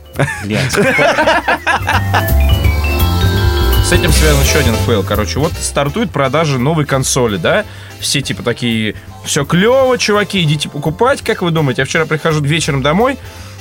Блядь. 0.44 0.72
С 3.88 3.92
этим 3.92 4.12
связан 4.12 4.42
еще 4.42 4.58
один 4.58 4.74
fail. 4.84 5.02
Короче, 5.02 5.38
вот 5.38 5.54
стартует 5.54 6.10
продажа 6.10 6.58
новой 6.58 6.84
консоли, 6.84 7.38
да? 7.38 7.64
Все 8.00 8.20
типа 8.20 8.42
такие, 8.42 8.94
все 9.24 9.46
клево, 9.46 9.96
чуваки, 9.96 10.42
идите 10.42 10.68
покупать. 10.68 11.22
Как 11.22 11.40
вы 11.40 11.52
думаете? 11.52 11.80
Я 11.82 11.86
вчера 11.86 12.04
прихожу 12.04 12.42
вечером 12.42 12.82
домой, 12.82 13.16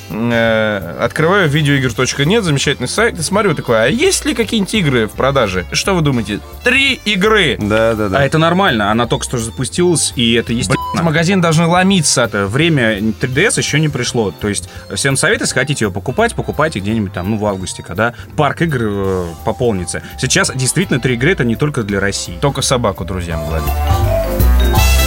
э, 0.10 0.98
открываю 1.02 1.50
видеоигр.нет, 1.50 2.44
замечательный 2.44 2.88
сайт, 2.88 3.18
и 3.20 3.22
смотрю 3.22 3.56
такой, 3.56 3.84
а 3.84 3.88
есть 3.88 4.26
ли 4.26 4.34
какие-нибудь 4.34 4.74
игры 4.74 5.08
в 5.08 5.12
продаже? 5.12 5.66
Что 5.72 5.94
вы 5.96 6.02
думаете? 6.02 6.40
Три 6.64 7.00
игры! 7.06 7.58
Да, 7.60 7.94
да, 7.94 8.06
А 8.06 8.10
да. 8.10 8.26
это 8.26 8.38
нормально, 8.38 8.92
она 8.92 9.08
только 9.08 9.26
что 9.26 9.38
запустилась, 9.38 10.14
и 10.16 10.34
это 10.34 10.54
естественно. 10.54 11.04
магазин 11.04 11.42
должны 11.42 11.66
ломиться. 11.68 12.24
Это 12.24 12.48
время 12.48 13.00
3DS 13.00 13.58
еще 13.58 13.80
не 13.80 13.90
пришло. 13.90 14.32
То 14.32 14.48
есть 14.48 14.70
всем 14.94 15.18
совет, 15.18 15.42
если 15.42 15.54
хотите 15.54 15.86
ее 15.86 15.92
покупать, 15.92 16.34
покупайте 16.36 16.80
где-нибудь 16.80 17.14
там, 17.14 17.32
ну, 17.32 17.38
в 17.38 17.46
августе, 17.46 17.84
когда 17.84 18.14
парк 18.36 18.62
игр 18.62 18.80
э, 18.82 19.26
пополнится. 19.46 20.02
Сейчас 20.20 20.52
действительно 20.56 21.00
три 21.00 21.16
игры 21.16 21.32
это 21.32 21.44
не 21.44 21.56
только 21.56 21.84
для 21.84 22.00
России. 22.00 22.38
Только 22.42 22.62
собаку 22.62 23.06
друзьям 23.06 23.46
гладить. 23.48 23.68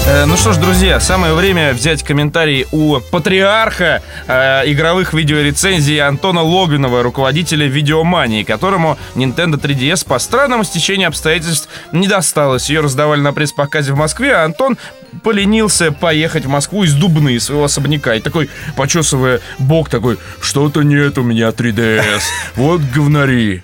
Э, 0.07 0.25
Ну 0.25 0.37
что 0.37 0.53
ж, 0.53 0.57
друзья, 0.57 0.99
самое 1.01 1.35
время 1.35 1.73
взять 1.73 2.03
комментарий 2.03 2.67
у 2.73 3.01
патриарха 3.01 4.03
э, 4.27 4.63
игровых 4.73 5.13
видеорецензий 5.13 6.01
Антона 6.01 6.43
Логвинова, 6.43 7.03
руководителя 7.03 7.67
видеомании, 7.67 8.43
которому 8.43 8.99
Nintendo 9.15 9.61
3DS 9.61 10.07
по 10.07 10.19
странному 10.19 10.65
стечению 10.65 11.09
обстоятельств 11.09 11.69
не 11.93 12.09
досталось. 12.09 12.69
Ее 12.71 12.81
раздавали 12.81 13.21
на 13.21 13.33
пресс-показе 13.33 13.93
в 13.93 13.97
Москве, 13.97 14.35
а 14.35 14.45
Антон 14.45 14.79
поленился 15.23 15.93
поехать 15.93 16.45
в 16.45 16.49
Москву 16.49 16.85
из 16.85 16.95
Дубны, 16.95 17.35
из 17.35 17.45
своего 17.45 17.65
особняка. 17.65 18.15
И 18.15 18.21
такой, 18.21 18.49
почесывая 18.77 19.41
бок, 19.59 19.89
такой, 19.89 20.19
что-то 20.41 20.83
нет 20.83 21.19
у 21.19 21.23
меня 21.23 21.49
3DS. 21.49 22.23
Вот 22.57 22.81
говнари. 22.95 23.63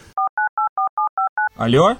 Алло? 1.57 1.97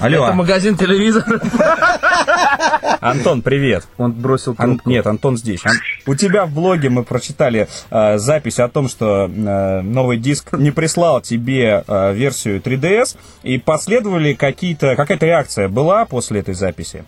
Алло, 0.00 0.32
магазин 0.32 0.76
телевизора. 0.76 1.40
Антон, 3.00 3.42
привет. 3.42 3.86
Он 3.96 4.12
бросил 4.12 4.54
Ан- 4.58 4.80
нет, 4.84 5.06
Антон 5.06 5.36
здесь. 5.36 5.60
Ан- 5.64 5.78
У 6.06 6.14
тебя 6.14 6.46
в 6.46 6.50
блоге 6.52 6.88
мы 6.90 7.04
прочитали 7.04 7.68
э, 7.90 8.18
запись 8.18 8.58
о 8.58 8.68
том, 8.68 8.88
что 8.88 9.26
э, 9.26 9.80
новый 9.82 10.16
диск 10.18 10.52
не 10.52 10.70
прислал 10.72 11.20
тебе 11.20 11.84
э, 11.86 12.12
версию 12.14 12.60
3DS, 12.60 13.16
и 13.44 13.58
последовали 13.58 14.34
какие-то 14.34 14.96
какая-то 14.96 15.26
реакция 15.26 15.68
была 15.68 16.04
после 16.06 16.40
этой 16.40 16.54
записи? 16.54 17.04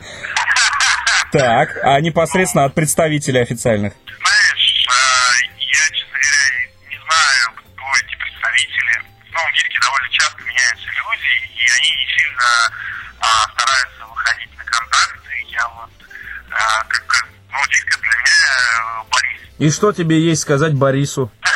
Так, 1.32 1.70
а 1.82 2.00
непосредственно 2.00 2.64
от 2.64 2.74
представителей 2.74 3.40
официальных. 3.40 3.92
Знаешь, 4.06 4.86
э, 4.86 4.92
я, 5.58 5.84
честно 5.90 6.14
говоря, 6.14 6.46
не 6.90 6.96
знаю, 7.02 7.44
кто 7.58 7.84
эти 7.98 8.14
представители. 8.22 8.94
Ну, 9.32 9.40
довольно 9.84 10.08
часто 10.10 10.42
меняются 10.42 10.86
люди, 10.86 11.32
и 11.56 11.64
они 11.78 11.90
не 11.96 12.06
сильно 12.16 12.44
а, 13.20 13.26
стараются 13.52 14.06
выходить 14.06 14.56
на 14.56 14.64
контакты. 14.64 15.30
Я 15.48 15.68
вот, 15.68 15.90
а, 16.50 16.84
как, 16.88 17.06
как, 17.06 17.28
ну, 17.50 17.58
для 17.68 17.96
меня 17.96 18.24
э, 18.76 19.04
Борис. 19.10 19.40
И 19.58 19.70
что 19.70 19.92
тебе 19.92 20.20
есть 20.20 20.42
сказать 20.42 20.74
Борису? 20.74 21.30
Да 21.42 21.53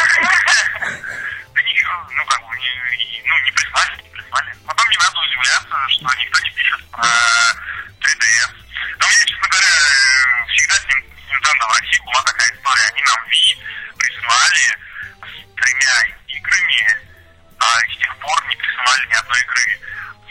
одной 19.29 19.41
игры. 19.43 19.81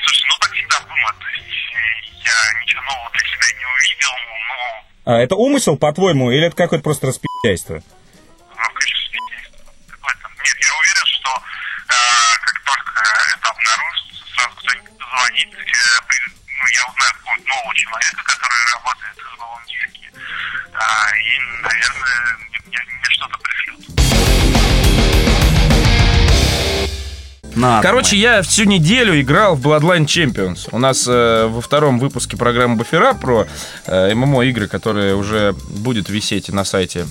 Слушай, 0.03 0.25
ну 0.27 0.35
так 0.39 0.51
всегда 0.53 0.79
было, 0.81 1.13
то 1.13 1.27
есть 1.37 1.45
э, 1.73 1.85
я 2.25 2.61
ничего 2.61 2.81
нового 2.81 3.11
для 3.11 3.21
себя 3.21 3.47
не 3.57 3.65
увидел, 3.65 4.13
но... 4.25 5.11
А 5.13 5.21
это 5.21 5.35
умысел, 5.35 5.77
по-твоему, 5.77 6.31
или 6.31 6.47
это 6.47 6.55
какое-то 6.55 6.83
просто 6.83 7.07
распи***яйство? 7.07 7.75
Ну, 7.75 7.81
а, 8.57 8.67
конечно, 8.73 8.97
распи***яйство. 8.97 10.29
Нет, 10.43 10.57
я 10.61 10.73
уверен, 10.79 11.05
что 11.05 11.29
э, 11.37 11.93
как 12.41 12.57
только 12.65 13.03
это 13.37 13.47
обнаружится, 13.49 14.25
сразу 14.35 14.55
кто-нибудь 14.57 14.97
позвонит, 14.97 15.53
э, 15.53 15.61
при... 16.07 16.17
ну, 16.27 16.65
я 16.73 16.81
узнаю 16.89 17.13
какого-то 17.13 17.47
нового 17.47 17.75
человека, 17.75 18.23
который 18.23 18.61
работает 18.73 19.17
в 19.17 19.37
новом 19.37 19.61
диске, 19.65 20.09
э, 20.09 21.19
и, 21.21 21.39
наверное, 21.61 22.37
мне, 22.65 22.79
мне 22.87 23.09
что-то 23.09 23.36
На, 27.57 27.81
Короче, 27.81 28.15
я 28.17 28.43
всю 28.43 28.65
неделю 28.65 29.19
играл 29.19 29.55
в 29.55 29.65
Bloodline 29.65 30.05
Champions. 30.05 30.69
У 30.71 30.77
нас 30.77 31.07
э, 31.07 31.47
во 31.47 31.59
втором 31.59 31.97
выпуске 31.97 32.37
программы 32.37 32.75
Буфера 32.75 33.15
про 33.15 33.47
э, 33.87 34.13
ММО 34.13 34.43
игры, 34.43 34.67
которые 34.67 35.15
уже 35.15 35.55
будет 35.67 36.07
висеть 36.07 36.49
на 36.49 36.63
сайте 36.63 37.07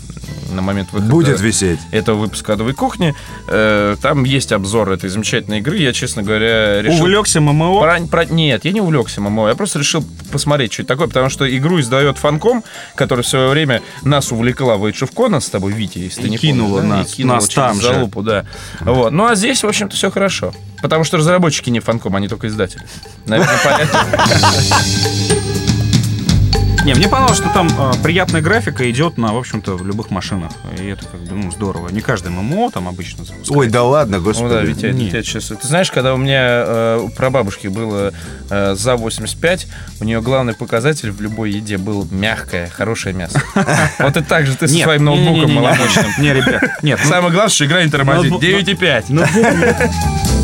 на 0.57 0.63
момент 0.63 0.89
выхода 0.93 1.11
Будет 1.13 1.41
висеть. 1.41 1.79
этого 1.93 2.17
выпуска 2.19 2.55
«Адовой 2.55 2.73
кухни». 2.75 3.15
Э, 3.49 3.97
там 4.03 4.25
есть 4.25 4.51
обзор 4.53 4.91
этой 4.91 5.09
замечательной 5.09 5.59
игры. 5.59 5.77
Я, 5.79 5.93
честно 5.93 6.23
говоря, 6.23 6.83
решил... 6.83 7.03
Увлекся 7.05 7.41
ММО? 7.41 7.81
Про- 7.81 8.01
про- 8.07 8.25
Нет, 8.25 8.65
я 8.65 8.73
не 8.73 8.81
увлекся 8.81 9.21
ММО. 9.21 9.49
Я 9.51 9.55
просто 9.55 9.79
решил 9.79 10.05
посмотреть, 10.33 10.73
что 10.73 10.83
это 10.83 10.89
такое, 10.89 11.07
потому 11.07 11.29
что 11.29 11.45
игру 11.57 11.79
издает 11.81 12.19
Фанком, 12.19 12.65
который 12.97 13.23
в 13.23 13.29
свое 13.29 13.49
время 13.49 13.83
нас 14.03 14.33
увлекла 14.33 14.77
в 14.77 14.85
Age 14.87 15.03
of 15.09 15.15
Conan 15.15 15.41
с 15.41 15.49
тобой, 15.51 15.73
Витя, 15.73 15.99
если 15.99 16.23
ты 16.23 16.27
И 16.27 16.31
не 16.31 16.39
кинула 16.39 16.81
помнишь, 16.81 16.91
да? 16.91 16.97
нас- 16.99 17.13
И 17.13 17.17
кинула 17.17 17.35
нас 17.37 17.49
там 17.51 17.77
же. 17.81 17.83
залупу, 17.87 18.23
да. 18.23 18.45
Вот. 18.81 19.13
Ну, 19.13 19.27
а 19.27 19.35
здесь, 19.35 19.63
в 19.63 19.67
общем-то, 19.69 19.95
все 19.95 20.11
хорошо. 20.11 20.53
Потому 20.83 21.05
что 21.05 21.17
разработчики 21.17 21.71
не 21.71 21.81
Фанком, 21.81 22.17
они 22.17 22.29
только 22.29 22.49
издатели. 22.49 22.83
Наверное, 23.27 23.59
понятно. 23.65 25.43
Не, 26.87 26.95
мне 26.95 27.09
понравилось, 27.09 27.39
что 27.39 27.49
там 27.49 27.67
э, 27.67 27.95
приятная 28.05 28.41
графика 28.41 28.89
идет 28.89 29.19
на, 29.19 29.35
в 29.35 29.39
общем-то, 29.39 29.73
в 29.75 29.85
любых 29.85 30.13
машинах. 30.13 30.53
И 30.81 30.87
это 30.87 31.05
как 31.05 31.21
бы, 31.21 31.35
ну, 31.35 31.51
здорово. 31.51 31.89
Не 31.89 32.01
каждый 32.01 32.31
ММО 32.31 32.71
там 32.71 32.87
обычно 32.87 33.25
запускается. 33.25 33.55
Ой, 33.55 33.69
да 33.69 33.83
ладно, 33.83 34.19
Ну 34.19 34.23
да, 34.23 34.25
господи. 34.25 34.67
Витя, 34.67 34.87
Не. 34.95 35.07
Витя 35.07 35.25
сейчас... 35.25 35.47
Ты 35.49 35.67
знаешь, 35.67 35.91
когда 35.91 36.15
у 36.15 36.17
меня 36.17 36.43
э, 36.65 37.01
у 37.03 37.09
прабабушки 37.09 37.67
было 37.67 38.13
э, 38.51 38.77
за 38.77 38.95
85, 38.95 39.67
у 40.01 40.05
нее 40.05 40.23
главный 40.23 40.55
показатель 40.55 41.11
в 41.11 41.21
любой 41.21 41.51
еде 41.51 41.77
был 41.77 42.07
мягкое, 42.09 42.69
хорошее 42.69 43.17
мясо. 43.17 43.43
Вот 43.99 44.17
и 44.17 44.23
так 44.23 44.47
же 44.47 44.57
ты 44.57 44.69
со 44.69 44.75
Нет, 44.75 44.85
своим 44.85 45.07
ноутбуком 45.07 45.55
маломощным. 45.55 46.07
Не, 46.21 46.35
ребят, 46.35 46.63
нет. 46.83 47.01
ну, 47.03 47.11
Самое 47.11 47.33
главное, 47.33 47.51
что 47.51 47.65
игра 47.67 47.83
не 47.83 47.91
тормозит. 47.91 48.31
Ноутбук- 48.31 48.45
9,5. 48.45 50.36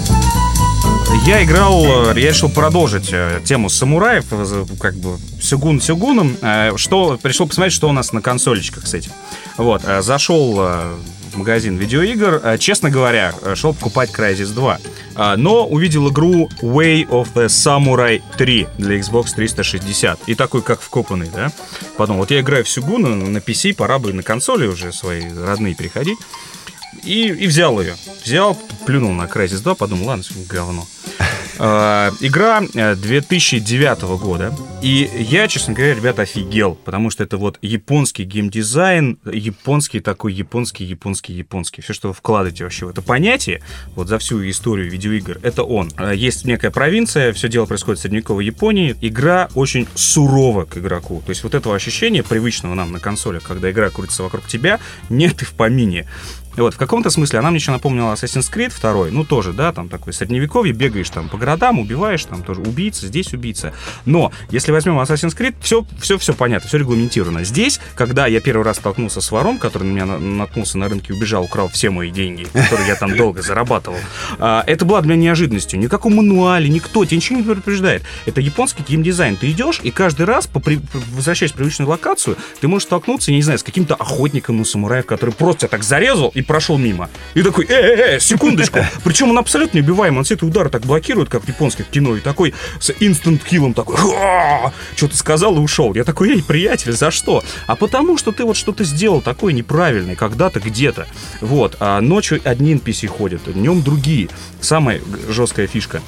Я 1.21 1.45
играл, 1.45 2.11
э, 2.11 2.21
я 2.21 2.31
решил 2.31 2.49
продолжить 2.49 3.11
э, 3.13 3.41
тему 3.45 3.69
самураев, 3.69 4.25
э, 4.31 4.65
как 4.81 4.95
бы 4.97 5.19
сюгун 5.41 5.81
сюгуном. 5.81 6.37
Что, 6.77 7.19
пришел 7.23 7.47
посмотреть, 7.47 7.75
что 7.75 7.89
у 7.89 7.93
нас 7.93 8.13
на 8.13 8.21
консолечках 8.21 8.87
с 8.87 8.95
этим. 8.95 9.13
Вот, 9.57 9.83
зашел 10.01 10.55
в 10.55 11.37
магазин 11.37 11.77
видеоигр. 11.77 12.59
Честно 12.59 12.91
говоря, 12.91 13.35
шел 13.55 13.73
покупать 13.73 14.11
Crysis 14.11 14.53
2. 14.53 14.79
А, 15.15 15.37
Но 15.37 15.67
увидел 15.67 16.11
игру 16.11 16.49
Way 16.61 17.07
of 17.07 17.29
the 17.35 17.47
Samurai 17.47 18.21
3 18.37 18.69
для 18.79 18.99
Xbox 18.99 19.35
360. 19.35 20.21
И 20.27 20.35
такой, 20.35 20.63
как 20.63 20.81
вкопанный, 20.81 21.31
да? 21.35 21.53
Подумал, 21.97 22.21
вот 22.21 22.31
я 22.31 22.41
играю 22.41 22.65
в 22.65 22.69
Сюгуна 22.69 23.15
на 23.15 23.39
PC, 23.39 23.75
пора 23.75 23.99
бы 23.99 24.13
на 24.13 24.23
консоли 24.23 24.67
уже 24.67 24.93
свои 24.93 25.23
родные 25.33 25.75
переходить. 25.75 26.19
И, 27.05 27.29
и 27.29 27.47
взял 27.47 27.81
ее. 27.81 27.95
Взял, 28.25 28.57
плюнул 28.87 29.13
на 29.13 29.25
Crysis 29.25 29.63
2, 29.63 29.75
подумал, 29.75 30.07
ладно, 30.07 30.25
говно. 30.49 30.87
А, 31.59 32.13
Игра 32.21 32.63
э, 32.75 32.97
2009 32.97 34.03
года. 34.21 34.55
И 34.83 35.09
я, 35.17 35.47
честно 35.49 35.75
говоря, 35.75 35.95
ребята, 35.95 36.23
офигел. 36.23 36.75
Потому 36.75 37.11
что 37.11 37.23
это 37.23 37.37
вот 37.37 37.59
японский 37.63 38.25
геймдизайн, 38.25 39.19
японский 39.31 40.01
такой 40.01 40.33
японский, 40.33 40.85
японский, 40.85 41.35
японский. 41.35 41.83
Все, 41.83 41.93
что 41.93 42.09
вы 42.09 42.15
вкладываете 42.15 42.65
вообще 42.65 42.87
в 42.87 42.89
это 42.89 43.03
понятие, 43.03 43.63
вот 43.95 44.09
за 44.09 44.19
всю 44.19 44.49
историю 44.49 44.91
видеоигр, 44.91 45.39
это 45.43 45.63
он. 45.63 45.91
А, 45.97 46.13
Есть 46.13 46.45
некая 46.45 46.71
провинция, 46.71 47.33
все 47.33 47.49
дело 47.49 47.67
происходит 47.67 47.99
в 47.99 48.03
средневековой 48.03 48.45
Японии. 48.45 48.97
Игра 49.01 49.49
очень 49.55 49.87
сурова 49.95 50.65
к 50.65 50.79
игроку. 50.79 51.23
То 51.25 51.31
есть 51.31 51.45
вот 51.45 51.55
этого 51.55 51.77
ощущения, 51.77 52.23
привычного 52.23 52.75
нам 52.75 52.93
на 52.93 52.99
консолях, 52.99 53.45
когда 53.45 53.71
игра 53.71 53.91
крутится 53.91 54.23
вокруг 54.23 54.47
тебя, 54.49 54.81
нет 55.11 55.43
и 55.43 55.45
в 55.45 55.53
помине. 55.53 56.09
Вот, 56.57 56.75
в 56.75 56.77
каком-то 56.77 57.11
смысле 57.11 57.39
она 57.39 57.51
мне 57.51 57.59
еще 57.59 57.71
напомнила 57.71 58.13
Assassin's 58.13 58.53
Creed 58.53 58.73
2, 58.81 59.11
ну 59.11 59.25
тоже, 59.25 59.53
да, 59.53 59.73
там 59.73 59.89
такой 59.89 60.13
средневековье, 60.13 60.73
бегаешь 60.73 61.11
там 61.11 61.29
по 61.29 61.39
городам, 61.39 61.79
убиваешь, 61.79 62.25
там 62.25 62.43
тоже 62.43 62.61
убийца, 62.61 63.07
здесь 63.07 63.33
убийца. 63.33 63.73
Но, 64.05 64.33
если 64.51 64.73
возьмем 64.73 64.99
Assassin's 65.01 65.37
Creed, 65.37 65.55
все, 65.61 65.87
все, 66.01 66.19
все 66.19 66.35
понятно, 66.35 66.69
все 66.69 66.79
регламентировано. 66.79 67.45
Здесь, 67.45 67.81
когда 67.95 68.27
я 68.27 68.41
первый 68.41 68.65
раз 68.65 68.77
столкнулся 68.77 69.21
с 69.21 69.31
вором, 69.31 69.59
который 69.59 69.85
на 69.85 69.93
меня 69.93 70.07
на- 70.07 70.19
наткнулся 70.19 70.79
на 70.79 70.89
рынке, 70.89 71.15
убежал, 71.15 71.45
украл 71.45 71.69
все 71.69 71.91
мои 71.91 72.11
деньги, 72.11 72.45
которые 72.53 72.89
я 72.89 72.95
там 72.97 73.17
долго 73.17 73.43
зарабатывал, 73.43 73.99
а, 74.39 74.63
это 74.67 74.85
было 74.85 75.01
для 75.01 75.15
меня 75.15 75.23
неожиданностью. 75.33 75.79
Никаком 75.79 76.17
мануале, 76.17 76.69
никто, 76.69 77.05
тебя 77.05 77.17
ничего 77.17 77.39
не 77.39 77.45
предупреждает. 77.45 78.03
Это 78.27 78.41
японский 78.41 78.83
геймдизайн. 78.87 79.37
Ты 79.37 79.51
идешь, 79.51 79.81
и 79.83 79.91
каждый 79.91 80.27
раз, 80.27 80.49
возвращаясь 81.15 81.53
в 81.53 81.55
привычную 81.55 81.89
локацию, 81.89 82.37
ты 82.61 82.69
можешь 82.69 82.87
столкнуться, 82.87 83.31
я 83.31 83.37
не 83.37 83.43
знаю, 83.43 83.59
с 83.59 83.63
каким-то 83.63 83.95
охотником 83.95 84.59
на 84.59 84.65
самураев, 84.65 85.07
который 85.07 85.33
просто 85.35 85.69
так 85.69 85.83
зарезал 85.83 86.31
и 86.35 86.42
прошел 86.43 86.79
мимо. 86.79 87.09
И 87.35 87.43
такой, 87.43 87.67
э, 87.67 87.73
э, 87.73 88.17
э, 88.17 88.21
секундочку. 88.21 88.81
Причем 89.05 89.31
он 89.31 89.39
абсолютно 89.39 89.79
неубиваемый, 89.79 90.19
он 90.19 90.25
все 90.25 90.35
эти 90.35 90.45
удары 90.45 90.71
так 90.71 90.83
блокирует, 90.83 91.29
как 91.29 91.45
в 91.45 91.49
японских 91.49 91.89
кино, 91.89 92.17
и 92.17 92.21
такой 92.21 92.55
с 92.81 92.93
инстант-киллом 93.01 93.75
такой, 93.75 93.97
что 94.97 95.09
ты 95.09 95.17
сказал 95.17 95.57
и 95.57 95.61
ушел. 95.61 95.95
Я 95.95 96.05
такой, 96.05 96.31
эй, 96.31 96.43
приятель, 96.43 96.93
за 96.93 97.11
что? 97.11 97.43
А 97.67 97.77
потому 97.77 98.17
что 98.19 98.33
ты 98.33 98.45
вот 98.45 98.57
что-то 98.57 98.85
сделал 98.85 99.21
такое 99.21 99.53
неправильное 99.53 100.17
когда-то, 100.17 100.61
где-то. 100.61 101.07
Вот, 101.41 101.77
а 101.81 102.01
ночью 102.01 102.41
одни 102.45 102.75
NPC 102.75 103.07
ходят, 103.07 103.43
днем 103.47 103.83
другие. 103.83 104.29
Самая 104.61 105.01
жесткая 105.29 105.67
фишка. 105.67 106.03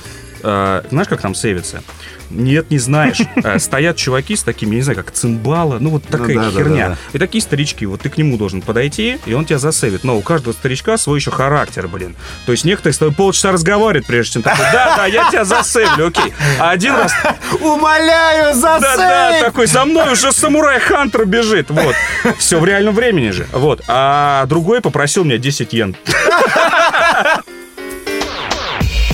А, 0.46 0.84
знаешь, 0.90 1.08
как 1.08 1.22
там 1.22 1.34
сейвится? 1.34 1.82
Нет, 2.28 2.70
не 2.70 2.78
знаешь. 2.78 3.20
А, 3.42 3.58
Стоят 3.64 3.96
чуваки 3.96 4.36
с 4.36 4.42
такими, 4.42 4.70
я 4.72 4.76
не 4.76 4.82
знаю, 4.82 4.98
как 4.98 5.10
цимбала, 5.12 5.78
ну 5.78 5.90
вот 5.90 6.04
такая 6.04 6.34
да, 6.36 6.44
да, 6.44 6.50
херня. 6.50 6.88
да, 6.90 6.96
И 7.12 7.18
такие 7.18 7.40
старички, 7.40 7.86
вот 7.86 8.02
ты 8.02 8.10
к 8.10 8.18
нему 8.18 8.36
должен 8.36 8.60
подойти, 8.60 9.18
и 9.24 9.32
он 9.32 9.46
тебя 9.46 9.58
засейвит. 9.58 10.04
Но 10.04 10.18
у 10.18 10.20
каждого 10.20 10.52
старичка 10.52 10.98
свой 10.98 11.18
еще 11.18 11.30
характер, 11.30 11.88
блин. 11.88 12.14
То 12.44 12.52
есть 12.52 12.64
некоторые 12.64 12.92
с 12.94 12.98
тобой 12.98 13.14
полчаса 13.14 13.52
разговаривают, 13.52 14.06
прежде 14.06 14.34
чем 14.34 14.42
такой, 14.42 14.66
да, 14.72 14.96
да, 14.96 15.06
я 15.06 15.30
тебя 15.30 15.44
засейвлю, 15.44 16.08
окей. 16.08 16.34
А 16.58 16.70
один 16.70 16.94
раз, 16.94 17.12
Умоляю, 17.60 18.54
да, 18.60 18.78
да, 18.80 18.96
засейв! 18.96 19.44
такой, 19.44 19.66
за 19.66 19.84
мной 19.86 20.12
уже 20.12 20.30
самурай 20.32 20.78
Хантер 20.80 21.24
бежит, 21.24 21.70
вот. 21.70 21.94
Все 22.38 22.60
в 22.60 22.64
реальном 22.66 22.94
времени 22.94 23.30
же, 23.30 23.46
вот. 23.52 23.82
А 23.88 24.44
другой 24.46 24.80
попросил 24.82 25.24
меня 25.24 25.38
10 25.38 25.72
йен. 25.72 25.96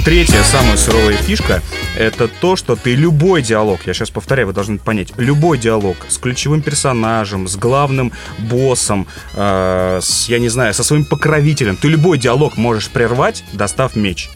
Третья, 0.04 0.42
самая 0.42 0.76
суровая 0.78 1.16
фишка, 1.16 1.62
это 1.96 2.26
то, 2.26 2.56
что 2.56 2.74
ты 2.74 2.94
любой 2.94 3.42
диалог, 3.42 3.80
я 3.86 3.92
сейчас 3.92 4.08
повторяю, 4.10 4.46
вы 4.46 4.54
должны 4.54 4.78
понять, 4.78 5.12
любой 5.18 5.58
диалог 5.58 5.96
с 6.08 6.16
ключевым 6.16 6.62
персонажем, 6.62 7.46
с 7.46 7.56
главным 7.56 8.10
боссом, 8.38 9.06
э, 9.34 10.00
с, 10.02 10.28
я 10.28 10.38
не 10.38 10.48
знаю, 10.48 10.72
со 10.72 10.84
своим 10.84 11.04
покровителем, 11.04 11.76
ты 11.76 11.88
любой 11.88 12.16
диалог 12.16 12.56
можешь 12.56 12.88
прервать, 12.88 13.44
достав 13.52 13.94
меч 13.94 14.30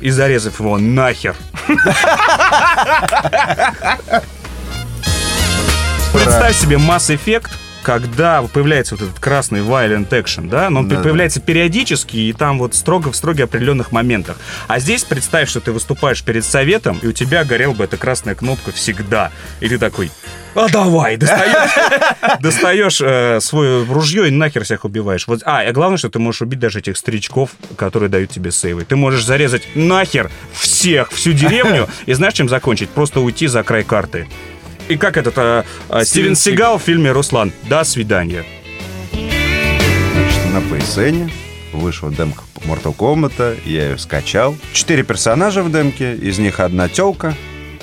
и 0.00 0.10
зарезав 0.10 0.60
его 0.60 0.78
нахер. 0.78 1.34
Представь 6.12 6.56
себе 6.56 6.76
Mass 6.76 7.12
Effect, 7.14 7.50
когда 7.88 8.42
появляется 8.42 8.96
вот 8.96 9.04
этот 9.04 9.18
красный 9.18 9.60
violent 9.60 10.10
action, 10.10 10.50
да, 10.50 10.68
но 10.68 10.80
он 10.80 10.88
Да-да. 10.88 11.04
появляется 11.04 11.40
периодически 11.40 12.18
и 12.18 12.34
там 12.34 12.58
вот 12.58 12.74
строго 12.74 13.10
в 13.10 13.16
строго 13.16 13.44
определенных 13.44 13.92
моментах. 13.92 14.36
А 14.66 14.78
здесь 14.78 15.04
представь, 15.04 15.48
что 15.48 15.60
ты 15.60 15.72
выступаешь 15.72 16.22
перед 16.22 16.44
советом, 16.44 16.98
и 17.02 17.06
у 17.06 17.12
тебя 17.12 17.44
горела 17.44 17.72
бы 17.72 17.84
эта 17.84 17.96
красная 17.96 18.34
кнопка 18.34 18.72
всегда. 18.72 19.30
И 19.60 19.70
ты 19.70 19.78
такой, 19.78 20.10
а 20.54 20.68
давай, 20.68 21.16
достаешь, 21.16 22.40
достаешь 22.40 23.00
э, 23.00 23.40
свое 23.40 23.84
ружье 23.84 24.28
и 24.28 24.30
нахер 24.30 24.64
всех 24.64 24.84
убиваешь. 24.84 25.26
Вот, 25.26 25.40
а, 25.46 25.64
и 25.64 25.72
главное, 25.72 25.96
что 25.96 26.10
ты 26.10 26.18
можешь 26.18 26.42
убить 26.42 26.58
даже 26.58 26.80
этих 26.80 26.98
старичков, 26.98 27.52
которые 27.76 28.10
дают 28.10 28.30
тебе 28.30 28.50
сейвы. 28.50 28.84
Ты 28.84 28.96
можешь 28.96 29.24
зарезать 29.24 29.62
нахер 29.74 30.30
всех, 30.52 31.10
всю 31.10 31.32
деревню, 31.32 31.88
и 32.06 32.12
знаешь, 32.12 32.34
чем 32.34 32.50
закончить? 32.50 32.90
Просто 32.90 33.20
уйти 33.20 33.46
за 33.46 33.62
край 33.62 33.82
карты. 33.84 34.26
И 34.88 34.96
как 34.96 35.18
этот 35.18 35.34
э, 35.36 35.64
э, 35.90 36.04
Стивен 36.04 36.34
Сигал 36.34 36.78
в 36.78 36.82
фильме 36.82 37.12
«Руслан». 37.12 37.52
До 37.68 37.84
свидания. 37.84 38.44
Значит, 39.12 40.52
на 40.52 40.58
PSN 40.58 41.30
вышла 41.74 42.10
демка 42.10 42.42
Mortal 42.64 42.96
Kombat, 42.96 43.58
я 43.66 43.90
ее 43.90 43.98
скачал. 43.98 44.56
Четыре 44.72 45.02
персонажа 45.02 45.62
в 45.62 45.70
демке, 45.70 46.14
из 46.14 46.38
них 46.38 46.60
одна 46.60 46.88
телка, 46.88 47.34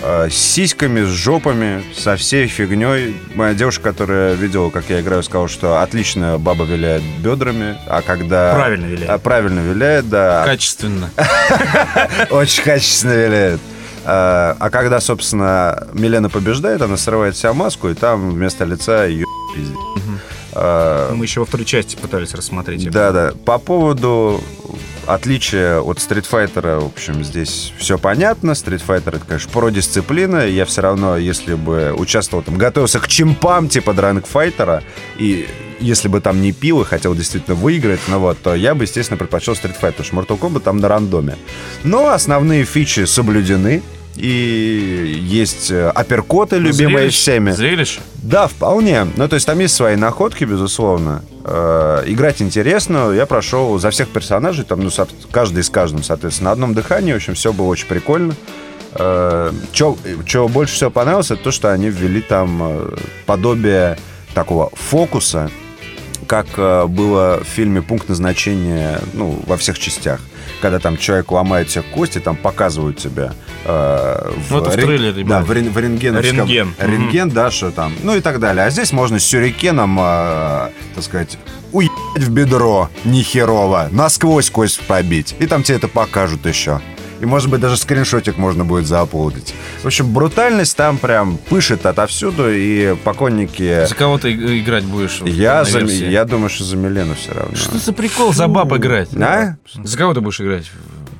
с 0.01 0.33
сиськами, 0.33 1.03
с 1.05 1.09
жопами, 1.09 1.83
со 1.95 2.15
всей 2.17 2.47
фигней. 2.47 3.15
Моя 3.35 3.53
девушка, 3.53 3.83
которая 3.83 4.33
видела, 4.33 4.71
как 4.71 4.89
я 4.89 4.99
играю, 5.01 5.21
сказала, 5.23 5.47
что 5.47 5.81
отлично 5.81 6.37
баба 6.39 6.65
виляет 6.65 7.03
бедрами, 7.19 7.77
а 7.87 8.01
когда... 8.01 8.55
Правильно 8.55 8.85
виляет. 8.85 9.09
А, 9.09 9.17
правильно 9.19 9.59
виляет, 9.59 10.09
да. 10.09 10.43
Качественно. 10.43 11.11
Очень 12.31 12.63
качественно 12.63 13.13
виляет. 13.13 13.61
А, 14.05 14.55
а 14.59 14.69
когда, 14.69 14.99
собственно, 14.99 15.87
Милена 15.93 16.29
побеждает, 16.29 16.81
она 16.81 16.95
срывает 16.97 17.35
себя 17.35 17.53
маску, 17.53 17.89
и 17.89 17.95
там 17.95 18.31
вместо 18.31 18.63
лица 18.63 19.05
ее 19.05 19.25
пиздец. 19.55 19.77
А, 20.53 21.13
Мы 21.13 21.25
еще 21.25 21.41
во 21.41 21.45
второй 21.45 21.65
части 21.65 21.95
пытались 21.95 22.33
рассмотреть. 22.33 22.89
Да, 22.91 23.11
да. 23.11 23.33
По 23.45 23.57
поводу 23.57 24.41
отличия 25.07 25.79
от 25.79 25.97
Street 25.97 26.25
Fighter, 26.29 26.79
в 26.79 26.85
общем, 26.85 27.23
здесь 27.23 27.73
все 27.77 27.97
понятно. 27.97 28.51
Street 28.51 28.81
Fighter 28.85 29.17
это, 29.17 29.25
конечно, 29.27 29.51
про 29.51 29.69
дисциплины. 29.69 30.49
Я 30.49 30.65
все 30.65 30.81
равно, 30.81 31.17
если 31.17 31.55
бы 31.55 31.93
участвовал 31.97 32.43
там, 32.43 32.57
готовился 32.57 32.99
к 32.99 33.07
чемпам 33.07 33.69
типа 33.69 33.93
дранг-файтера, 33.93 34.83
и 35.17 35.47
если 35.79 36.07
бы 36.07 36.21
там 36.21 36.41
не 36.41 36.51
пил 36.51 36.81
и 36.81 36.85
хотел 36.85 37.13
действительно 37.15 37.55
выиграть, 37.55 37.99
ну 38.07 38.19
вот, 38.19 38.37
то 38.41 38.55
я 38.55 38.73
бы, 38.75 38.83
естественно, 38.85 39.17
предпочел 39.17 39.53
Street 39.53 39.75
Fighter, 39.81 39.93
потому 40.03 40.25
что 40.25 40.35
Mortal 40.35 40.39
Kombat 40.39 40.59
там 40.61 40.77
на 40.77 40.87
рандоме. 40.87 41.35
Но 41.83 42.09
основные 42.09 42.65
фичи 42.65 43.05
соблюдены, 43.05 43.81
и 44.15 45.19
есть 45.27 45.71
э, 45.71 45.89
апперкоты, 45.89 46.55
любимые 46.57 47.07
Зрелище- 47.09 47.11
всеми. 47.11 47.51
Зрелище? 47.51 47.99
Да, 48.15 48.47
вполне. 48.47 49.05
Ну, 49.17 49.27
то 49.27 49.35
есть 49.35 49.45
там 49.45 49.59
есть 49.59 49.75
свои 49.75 49.97
находки, 49.97 50.45
безусловно. 50.45 51.21
Э, 51.43 52.03
Играть 52.05 52.41
интересно. 52.41 53.11
Я 53.11 53.25
прошел 53.25 53.77
за 53.77 53.89
всех 53.89 54.07
персонажей, 54.07 54.63
там, 54.63 54.79
ну, 54.81 54.89
каждый 55.31 55.63
с 55.65 55.69
каждым, 55.69 56.01
соответственно, 56.01 56.47
на 56.49 56.51
одном 56.53 56.73
дыхании. 56.73 57.11
В 57.11 57.17
общем, 57.17 57.33
все 57.33 57.51
было 57.51 57.65
очень 57.65 57.87
прикольно. 57.87 58.33
Что 58.93 60.47
больше 60.47 60.75
всего 60.75 60.89
понравилось, 60.89 61.31
это 61.31 61.43
то, 61.43 61.51
что 61.51 61.73
они 61.73 61.89
ввели 61.89 62.21
там 62.21 62.59
э, 62.63 62.95
подобие 63.25 63.97
такого 64.33 64.69
фокуса, 64.73 65.51
как 66.27 66.47
э, 66.57 66.85
было 66.87 67.41
в 67.43 67.47
фильме 67.47 67.81
«Пункт 67.81 68.09
назначения» 68.09 68.99
ну, 69.13 69.39
во 69.45 69.57
всех 69.57 69.79
частях. 69.79 70.19
Когда 70.61 70.79
там 70.79 70.97
человек 70.97 71.31
ломает 71.31 71.69
себе 71.69 71.83
кости, 71.93 72.19
там 72.19 72.35
показывают 72.35 72.97
тебя 72.97 73.33
э, 73.65 74.31
Ну, 74.49 74.61
это 74.61 74.69
в 74.69 74.73
трейлере 74.73 75.23
Да, 75.23 75.41
в, 75.41 75.51
рен- 75.51 75.71
в 75.71 75.77
рентгеновском... 75.77 76.37
Рентген. 76.37 76.73
Рентген, 76.79 77.29
да, 77.29 77.51
что 77.51 77.71
там. 77.71 77.93
Ну 78.03 78.15
и 78.15 78.21
так 78.21 78.39
далее. 78.39 78.65
А 78.65 78.69
здесь 78.69 78.91
можно 78.91 79.19
с 79.19 79.25
сюрикеном, 79.25 79.97
э, 79.99 80.69
так 80.95 81.03
сказать, 81.03 81.37
уебать 81.71 82.23
в 82.23 82.31
бедро 82.31 82.89
нехерово, 83.03 83.89
насквозь 83.91 84.49
кость 84.49 84.79
пробить. 84.81 85.35
И 85.39 85.45
там 85.47 85.63
тебе 85.63 85.77
это 85.77 85.87
покажут 85.87 86.45
еще. 86.45 86.79
И, 87.19 87.25
может 87.25 87.49
быть, 87.49 87.61
даже 87.61 87.77
скриншотик 87.77 88.37
можно 88.37 88.65
будет 88.65 88.87
заполнить. 88.87 89.53
В 89.81 89.85
общем, 89.85 90.11
брутальность 90.11 90.75
там 90.75 90.97
прям 90.97 91.37
пышет 91.37 91.85
отовсюду, 91.85 92.51
и 92.51 92.95
поклонники... 93.03 93.85
За 93.85 93.95
кого 93.95 94.17
ты 94.17 94.33
играть 94.59 94.83
будешь? 94.83 95.21
Я, 95.23 95.63
за, 95.63 95.79
я 95.79 96.25
думаю, 96.25 96.49
что 96.49 96.63
за 96.63 96.75
Милену 96.75 97.15
все 97.15 97.33
равно. 97.33 97.55
Что 97.55 97.77
за 97.77 97.93
прикол 97.93 98.33
за 98.33 98.47
баб 98.47 98.73
играть? 98.73 99.09
А? 99.15 99.55
За 99.83 99.97
кого 99.97 100.13
ты 100.13 100.21
будешь 100.21 100.41
играть? 100.41 100.69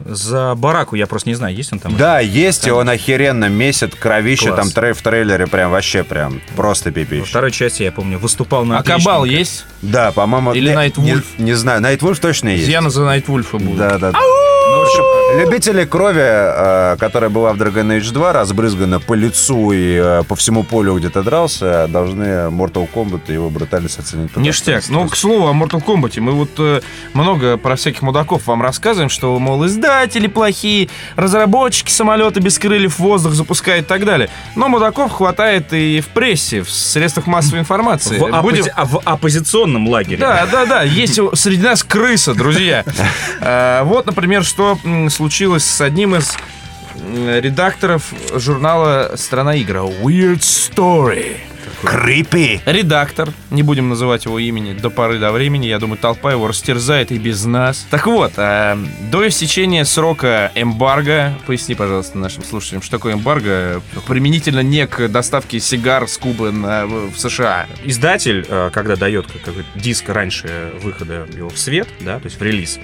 За 0.05 0.53
бараку 0.55 0.95
я 0.95 1.07
просто 1.07 1.29
не 1.29 1.35
знаю, 1.35 1.55
есть 1.55 1.73
он 1.73 1.79
там? 1.79 1.97
Да, 1.97 2.19
есть, 2.19 2.67
и 2.67 2.71
он 2.71 2.87
охеренно 2.89 3.49
месяц, 3.49 3.89
кровище 3.99 4.49
Класс. 4.49 4.59
там 4.59 4.71
трей 4.71 4.93
в 4.93 5.01
трейлере 5.01 5.47
прям 5.47 5.71
вообще 5.71 6.03
прям 6.03 6.41
просто 6.55 6.89
Во 6.89 6.93
пипищ. 6.93 7.27
второй 7.27 7.51
части, 7.51 7.81
я 7.81 7.91
помню, 7.91 8.19
выступал 8.19 8.65
на 8.65 8.77
А 8.77 8.83
Кабал 8.83 9.25
есть? 9.25 9.65
Да, 9.81 10.11
по-моему... 10.11 10.53
Или 10.53 10.71
Найтвульф? 10.73 11.25
Не, 11.39 11.45
не 11.45 11.53
знаю, 11.53 11.81
Найтвульф 11.81 12.19
точно 12.19 12.49
есть. 12.49 12.67
Я 12.67 12.87
за 12.87 13.03
Найтвульфа 13.03 13.57
буду. 13.57 13.77
Да, 13.77 13.97
да, 13.97 14.11
да. 14.11 14.19
В 14.19 14.54
общем, 14.85 15.39
любители 15.45 15.85
крови, 15.85 16.21
э, 16.21 16.97
которая 16.99 17.29
была 17.29 17.53
в 17.53 17.57
Dragon 17.61 17.97
Age 17.97 18.11
2, 18.11 18.33
разбрызгана 18.33 18.99
по 18.99 19.13
лицу 19.13 19.71
и 19.71 19.95
э, 20.01 20.23
по 20.27 20.35
всему 20.35 20.63
полю, 20.63 20.95
где 20.97 21.09
ты 21.09 21.21
дрался, 21.23 21.87
должны 21.87 22.23
Mortal 22.49 22.87
Kombat 22.93 23.21
и 23.27 23.33
его 23.33 23.49
брутальность 23.49 23.99
оценить. 23.99 24.35
Ништяк. 24.37 24.83
Ну, 24.89 25.07
к 25.07 25.15
слову 25.15 25.47
о 25.47 25.53
Mortal 25.53 25.83
Kombat. 25.83 26.19
Мы 26.19 26.31
вот 26.33 26.51
э, 26.59 26.81
много 27.13 27.57
про 27.57 27.75
всяких 27.75 28.01
мудаков 28.01 28.47
вам 28.47 28.61
рассказываем, 28.61 29.09
что, 29.09 29.37
мол, 29.39 29.65
издатели 29.65 30.27
плохие, 30.27 30.89
разработчики 31.15 31.91
самолета 31.91 32.39
без 32.39 32.59
крыльев 32.59 32.95
в 32.95 32.99
воздух 32.99 33.33
запускают 33.33 33.85
и 33.85 33.87
так 33.87 34.05
далее. 34.05 34.29
Но 34.55 34.67
мудаков 34.69 35.11
хватает 35.11 35.73
и 35.73 36.01
в 36.01 36.07
прессе, 36.07 36.61
в 36.61 36.69
средствах 36.71 37.27
массовой 37.27 37.59
информации. 37.59 38.17
В, 38.17 38.23
оппози- 38.23 38.41
Будем- 38.41 38.65
а, 38.75 38.85
в 38.85 39.01
оппозиционном 39.03 39.87
лагере. 39.87 40.17
Да, 40.17 40.45
да, 40.51 40.65
да, 40.65 40.81
есть 40.83 41.19
среди 41.33 41.63
нас 41.63 41.83
крыса, 41.83 42.33
друзья. 42.33 42.83
Вот, 43.85 44.05
например, 44.05 44.43
что 44.43 44.74
случилось 45.09 45.65
с 45.65 45.81
одним 45.81 46.15
из 46.15 46.35
редакторов 47.39 48.13
журнала 48.35 49.13
«Страна 49.15 49.57
игра» 49.57 49.81
Weird 49.81 50.39
Story. 50.39 51.37
Крипи! 51.83 52.61
Редактор, 52.65 53.31
не 53.51 53.61
будем 53.61 53.89
называть 53.89 54.25
его 54.25 54.39
имени 54.39 54.73
до 54.73 54.89
поры 54.89 55.19
до 55.19 55.31
времени, 55.31 55.67
я 55.67 55.77
думаю, 55.77 55.97
толпа 55.97 56.31
его 56.31 56.47
растерзает 56.47 57.11
и 57.11 57.17
без 57.17 57.43
нас. 57.45 57.85
Так 57.89 58.07
вот, 58.07 58.33
э, 58.37 58.77
до 59.11 59.27
истечения 59.27 59.83
срока 59.85 60.51
эмбарго, 60.55 61.33
поясни, 61.45 61.75
пожалуйста, 61.75 62.17
нашим 62.17 62.43
слушателям, 62.43 62.81
что 62.81 62.91
такое 62.91 63.13
эмбарго, 63.13 63.81
применительно 64.07 64.61
не 64.61 64.87
к 64.87 65.07
доставке 65.09 65.59
сигар 65.59 66.07
с 66.07 66.17
Кубы 66.17 66.51
на- 66.51 66.85
в 66.85 67.17
США. 67.17 67.67
Издатель, 67.83 68.45
э, 68.47 68.69
когда 68.73 68.95
дает 68.95 69.27
как- 69.43 69.53
диск 69.75 70.09
раньше 70.09 70.71
выхода 70.81 71.27
его 71.35 71.49
в 71.49 71.59
свет, 71.59 71.87
да, 71.99 72.19
то 72.19 72.25
есть 72.25 72.39
в 72.39 72.43
релиз, 72.43 72.79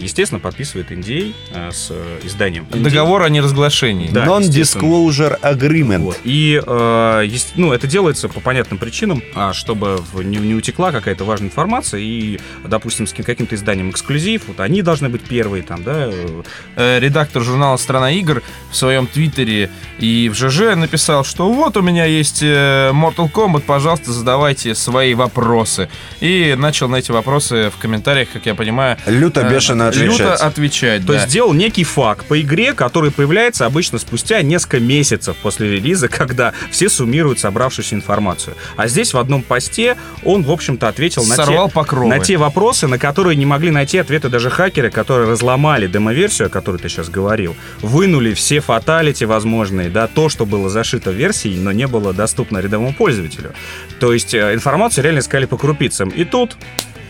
естественно, 0.00 0.40
подписывает 0.40 0.90
NDA 0.90 1.34
э, 1.54 1.70
с 1.72 1.88
э, 1.90 2.20
изданием. 2.24 2.66
NDA. 2.70 2.82
Договор 2.82 3.22
о 3.22 3.28
неразглашении. 3.28 4.08
Да, 4.10 4.26
Non-disclosure 4.26 5.40
agreement. 5.40 5.98
Вот. 5.98 6.18
И 6.24 6.60
э, 6.64 7.22
есть- 7.26 7.52
ну, 7.56 7.72
это 7.72 7.86
делается 7.86 8.28
по 8.28 8.40
понятным 8.40 8.78
причинам, 8.78 9.22
а, 9.34 9.52
чтобы 9.52 9.98
в- 10.12 10.22
не, 10.22 10.36
не 10.38 10.54
утекла 10.54 10.92
какая-то 10.92 11.24
важная 11.24 11.48
информация, 11.48 12.00
и, 12.00 12.38
допустим, 12.64 13.06
с 13.06 13.12
каким-то 13.12 13.54
изданием 13.54 13.90
эксклюзив, 13.90 14.42
вот 14.48 14.60
они 14.60 14.82
должны 14.82 15.08
быть 15.08 15.22
первые 15.22 15.62
там, 15.62 15.82
да, 15.82 16.06
э, 16.06 16.42
Э, 16.76 16.98
редактор 17.00 17.42
журнала 17.42 17.76
«Страна 17.76 18.10
игр» 18.12 18.42
в 18.70 18.76
своем 18.76 19.06
твиттере 19.06 19.70
и 19.98 20.30
в 20.32 20.34
ЖЖ 20.36 20.76
написал, 20.76 21.24
что 21.24 21.50
вот 21.52 21.76
у 21.76 21.82
меня 21.82 22.04
есть 22.04 22.42
э, 22.42 22.90
Mortal 22.92 23.30
Kombat, 23.30 23.62
пожалуйста, 23.62 24.12
задавайте 24.12 24.74
свои 24.74 25.14
вопросы. 25.14 25.88
И 26.20 26.54
начал 26.58 26.88
на 26.88 26.96
эти 26.96 27.10
вопросы 27.10 27.70
в 27.74 27.80
комментариях, 27.80 28.28
как 28.32 28.46
я 28.46 28.54
понимаю, 28.54 28.96
Люто 29.06 29.40
э, 29.42 29.48
бешено 29.74 29.90
люто 29.90 30.34
отвечать. 30.34 30.40
отвечать. 30.40 31.00
То 31.02 31.08
да. 31.08 31.14
есть 31.14 31.28
сделал 31.28 31.52
некий 31.52 31.84
факт 31.84 32.26
по 32.26 32.40
игре, 32.40 32.72
который 32.72 33.10
появляется 33.10 33.66
обычно 33.66 33.98
спустя 33.98 34.42
несколько 34.42 34.80
месяцев 34.80 35.36
после 35.42 35.70
релиза, 35.70 36.08
когда 36.20 36.52
все 36.70 36.88
суммируют 36.88 37.38
собравшуюся 37.38 37.94
информацию. 37.94 38.56
А 38.76 38.88
здесь 38.88 39.14
в 39.14 39.18
одном 39.18 39.42
посте 39.42 39.96
он, 40.24 40.42
в 40.42 40.50
общем-то, 40.50 40.88
ответил 40.88 41.24
на 41.24 41.34
Сорвал 41.34 41.68
те, 41.68 41.74
покровы. 41.74 42.08
на 42.08 42.18
те 42.20 42.36
вопросы, 42.36 42.86
на 42.86 42.98
которые 42.98 43.36
не 43.36 43.46
могли 43.46 43.70
найти 43.70 43.98
ответы 43.98 44.28
даже 44.28 44.50
хакеры, 44.50 44.90
которые 44.90 45.28
разломали 45.28 45.86
демоверсию, 45.86 46.46
о 46.46 46.50
которой 46.50 46.76
ты 46.76 46.88
сейчас 46.88 47.08
говорил, 47.08 47.56
вынули 47.80 48.34
все 48.34 48.60
фаталити 48.60 49.24
возможные, 49.24 49.88
да, 49.90 50.06
то, 50.06 50.28
что 50.28 50.46
было 50.46 50.68
зашито 50.68 51.10
в 51.10 51.14
версии, 51.14 51.56
но 51.56 51.72
не 51.72 51.86
было 51.86 52.12
доступно 52.12 52.58
рядовому 52.58 52.92
пользователю. 52.92 53.52
То 53.98 54.12
есть 54.12 54.34
э, 54.34 54.54
информацию 54.54 55.04
реально 55.04 55.20
искали 55.20 55.46
по 55.46 55.56
крупицам. 55.56 56.08
И 56.10 56.24
тут, 56.24 56.56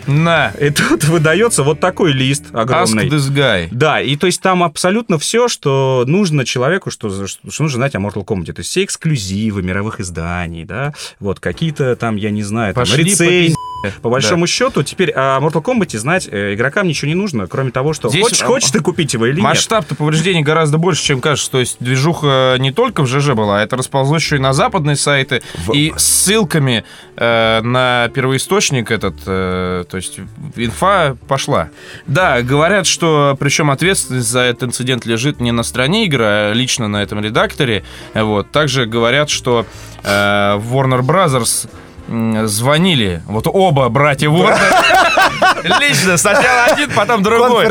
На, 0.06 0.52
и 0.60 0.70
тут 0.70 1.04
выдается 1.04 1.62
вот 1.62 1.80
такой 1.80 2.12
лист 2.12 2.44
ask 2.52 2.60
огромный. 2.60 3.08
this 3.08 3.30
guy. 3.30 3.68
Да, 3.70 4.00
и 4.00 4.16
то 4.16 4.26
есть 4.26 4.40
там 4.40 4.62
абсолютно 4.62 5.18
все, 5.18 5.48
что 5.48 6.04
нужно 6.06 6.44
человеку, 6.44 6.90
что, 6.90 7.26
что, 7.26 7.50
что 7.50 7.62
нужно 7.62 7.76
знать 7.76 7.94
о 7.94 7.98
Mortal 7.98 8.24
Kombat. 8.24 8.52
То 8.52 8.60
есть 8.60 8.70
все 8.70 8.84
эксклюзивы 8.84 9.62
мировых 9.62 10.00
изданий, 10.00 10.64
да, 10.64 10.94
вот 11.18 11.40
какие-то 11.40 11.96
там, 11.96 12.16
я 12.16 12.30
не 12.30 12.42
знаю, 12.42 12.74
там, 12.74 12.82
Пошли 12.82 13.04
по 13.04 13.08
рецензии. 13.08 13.54
По 14.02 14.10
большому 14.10 14.46
счету, 14.46 14.82
теперь 14.82 15.10
о 15.12 15.38
Mortal 15.40 15.62
Kombat 15.62 15.96
знать 15.96 16.28
э, 16.30 16.54
игрокам 16.54 16.86
ничего 16.86 17.08
не 17.08 17.14
нужно, 17.14 17.46
кроме 17.46 17.70
того, 17.70 17.92
что 17.92 18.08
Здесь, 18.08 18.22
хочешь, 18.22 18.42
а, 18.42 18.46
хочешь 18.46 18.70
ты 18.70 18.80
купить 18.80 19.14
его 19.14 19.26
или 19.26 19.36
нет. 19.36 19.44
Масштаб-то 19.44 19.94
повреждений 19.94 20.42
гораздо 20.42 20.78
больше, 20.78 21.02
чем 21.02 21.20
кажется. 21.20 21.50
То 21.50 21.60
есть 21.60 21.76
движуха 21.80 22.56
не 22.58 22.72
только 22.72 23.02
в 23.02 23.06
ЖЖ 23.06 23.30
была, 23.30 23.60
а 23.60 23.62
это 23.62 23.76
расползлось 23.76 24.22
еще 24.22 24.36
и 24.36 24.38
на 24.38 24.52
западные 24.52 24.96
сайты. 24.96 25.42
И 25.72 25.92
ссылками 25.96 26.84
э, 27.16 27.60
на 27.62 28.08
первоисточник 28.14 28.90
этот, 28.90 29.16
э, 29.26 29.84
то 29.88 29.96
есть 29.96 30.18
инфа 30.56 31.16
пошла. 31.28 31.70
Да, 32.06 32.42
говорят, 32.42 32.86
что 32.86 33.36
причем 33.38 33.70
ответственность 33.70 34.28
за 34.28 34.40
этот 34.40 34.64
инцидент 34.64 35.06
лежит 35.06 35.40
не 35.40 35.52
на 35.52 35.62
стороне 35.62 36.04
игры, 36.06 36.24
а 36.24 36.52
лично 36.52 36.88
на 36.88 37.02
этом 37.02 37.20
редакторе. 37.20 37.84
Вот. 38.14 38.50
Также 38.50 38.86
говорят, 38.86 39.30
что 39.30 39.66
э, 40.02 40.56
в 40.56 40.74
Warner 40.74 41.00
Brothers 41.00 41.68
звонили, 42.10 43.22
вот 43.26 43.46
оба 43.46 43.88
братья 43.88 44.28
Warner, 44.28 44.58
лично, 45.80 46.16
сначала 46.16 46.64
один, 46.64 46.90
потом 46.90 47.22
другой. 47.22 47.66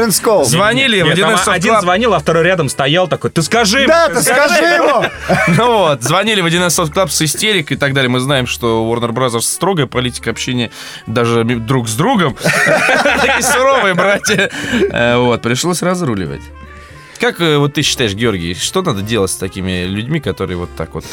Звонили 0.45 1.01
в 1.01 1.05
Нет, 1.07 1.19
там 1.19 1.33
1С 1.33 1.51
один 1.51 1.81
звонил, 1.81 2.13
а 2.13 2.19
второй 2.19 2.43
рядом 2.43 2.69
стоял 2.69 3.07
такой, 3.07 3.31
ты 3.31 3.41
скажи 3.41 3.85
Да, 3.85 4.07
ты 4.09 4.21
скажи 4.21 4.63
ему! 4.63 5.05
Ну 5.57 5.77
вот, 5.79 6.03
звонили 6.03 6.41
в 6.41 6.45
1С 6.45 6.91
Club 6.91 7.09
с 7.09 7.21
истерикой 7.21 7.75
и 7.75 7.79
так 7.79 7.93
далее. 7.93 8.09
Мы 8.09 8.19
знаем, 8.19 8.47
что 8.47 8.85
Warner 8.89 9.11
Bros. 9.11 9.41
строгая 9.41 9.87
политика 9.87 10.29
общения 10.29 10.71
даже 11.05 11.43
друг 11.43 11.89
с 11.89 11.95
другом. 11.95 12.35
Такие 13.03 13.41
суровые 13.41 13.93
братья. 13.93 14.49
Э, 14.91 15.17
Вот, 15.17 15.41
пришлось 15.41 15.81
разруливать. 15.81 16.41
Как 17.19 17.41
э, 17.41 17.57
вот 17.57 17.73
ты 17.73 17.81
считаешь, 17.81 18.13
Георгий, 18.13 18.53
что 18.53 18.81
надо 18.81 19.01
делать 19.01 19.31
с 19.31 19.35
такими 19.35 19.83
людьми, 19.83 20.19
которые 20.21 20.57
вот 20.57 20.69
так 20.77 20.93
вот 20.93 21.03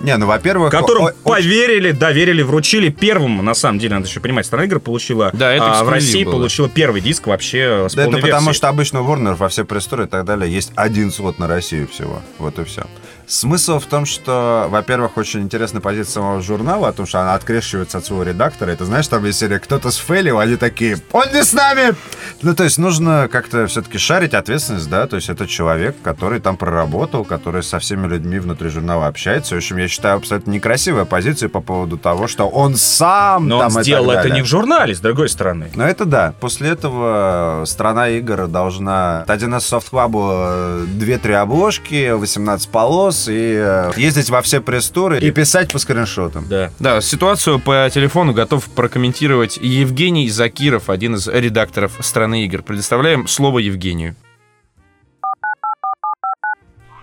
Не, 0.00 0.16
ну, 0.16 0.26
во-первых... 0.26 0.70
Которым 0.70 1.04
о- 1.06 1.08
о- 1.10 1.28
поверили, 1.30 1.92
доверили, 1.92 2.42
вручили 2.42 2.88
первым, 2.88 3.44
на 3.44 3.54
самом 3.54 3.78
деле, 3.78 3.94
надо 3.94 4.06
еще 4.08 4.20
понимать, 4.20 4.46
страна 4.46 4.64
игр 4.64 4.80
получила, 4.80 5.30
Да, 5.32 5.52
это 5.52 5.80
а, 5.80 5.84
в 5.84 5.88
России 5.88 6.24
было. 6.24 6.32
получила 6.32 6.68
первый 6.68 7.00
диск 7.00 7.26
вообще 7.26 7.86
с 7.88 7.94
Да 7.94 8.02
это 8.02 8.10
полной 8.10 8.20
потому, 8.22 8.46
версией. 8.46 8.54
что 8.54 8.68
обычно 8.68 9.02
у 9.02 9.06
Warner 9.06 9.34
во 9.36 9.48
все 9.48 9.64
пресс-туры 9.64 10.04
и 10.04 10.08
так 10.08 10.24
далее 10.24 10.52
есть 10.52 10.72
один 10.74 11.10
слот 11.12 11.38
на 11.38 11.46
Россию 11.46 11.88
всего. 11.88 12.20
Вот 12.38 12.58
и 12.58 12.64
все. 12.64 12.84
Смысл 13.32 13.78
в 13.78 13.86
том, 13.86 14.04
что, 14.04 14.66
во-первых, 14.68 15.16
очень 15.16 15.40
интересная 15.40 15.80
позиция 15.80 16.12
самого 16.12 16.42
журнала, 16.42 16.88
о 16.88 16.92
том, 16.92 17.06
что 17.06 17.22
она 17.22 17.34
открещивается 17.34 17.96
от 17.96 18.04
своего 18.04 18.24
редактора. 18.24 18.72
Это, 18.72 18.84
знаешь, 18.84 19.08
там 19.08 19.24
есть 19.24 19.38
серия 19.38 19.58
«Кто-то 19.58 19.90
сфейлил», 19.90 20.38
они 20.38 20.56
такие 20.56 20.98
«Он 21.12 21.24
не 21.32 21.42
с 21.42 21.54
нами!» 21.54 21.94
Ну, 22.42 22.54
то 22.54 22.64
есть 22.64 22.76
нужно 22.76 23.28
как-то 23.32 23.66
все-таки 23.68 23.96
шарить 23.96 24.34
ответственность, 24.34 24.90
да, 24.90 25.06
то 25.06 25.16
есть 25.16 25.30
это 25.30 25.46
человек, 25.46 25.96
который 26.02 26.40
там 26.40 26.58
проработал, 26.58 27.24
который 27.24 27.62
со 27.62 27.78
всеми 27.78 28.06
людьми 28.06 28.38
внутри 28.38 28.68
журнала 28.68 29.06
общается. 29.06 29.54
В 29.54 29.58
общем, 29.58 29.78
я 29.78 29.88
считаю 29.88 30.16
абсолютно 30.16 30.50
некрасивая 30.50 31.06
позиция 31.06 31.48
по 31.48 31.60
поводу 31.60 31.96
того, 31.96 32.26
что 32.26 32.46
он 32.46 32.76
сам 32.76 33.48
Но 33.48 33.60
там 33.60 33.74
он 33.74 33.82
сделал 33.82 34.10
это 34.10 34.28
не 34.28 34.42
в 34.42 34.46
журнале, 34.46 34.94
с 34.94 35.00
другой 35.00 35.30
стороны. 35.30 35.70
Ну, 35.74 35.84
это 35.84 36.04
да. 36.04 36.34
После 36.38 36.68
этого 36.68 37.64
страна 37.64 38.10
игр 38.10 38.46
должна 38.46 39.24
1С 39.26 39.60
Soft 39.60 39.90
Club 39.90 40.86
2-3 40.98 41.32
обложки, 41.32 42.10
18 42.10 42.68
полос 42.68 43.21
и 43.28 43.54
э, 43.56 43.92
ездить 43.96 44.30
во 44.30 44.42
все 44.42 44.60
пресс-туры 44.60 45.18
и 45.18 45.30
писать 45.30 45.72
по 45.72 45.78
скриншотам. 45.78 46.46
Да. 46.48 46.70
Да, 46.78 47.00
ситуацию 47.00 47.58
по 47.58 47.88
телефону 47.92 48.32
готов 48.32 48.64
прокомментировать 48.70 49.56
Евгений 49.56 50.28
Закиров, 50.30 50.90
один 50.90 51.14
из 51.16 51.26
редакторов 51.28 51.92
«Страны 52.00 52.44
игр». 52.44 52.62
Предоставляем 52.62 53.26
слово 53.28 53.58
Евгению. 53.60 54.14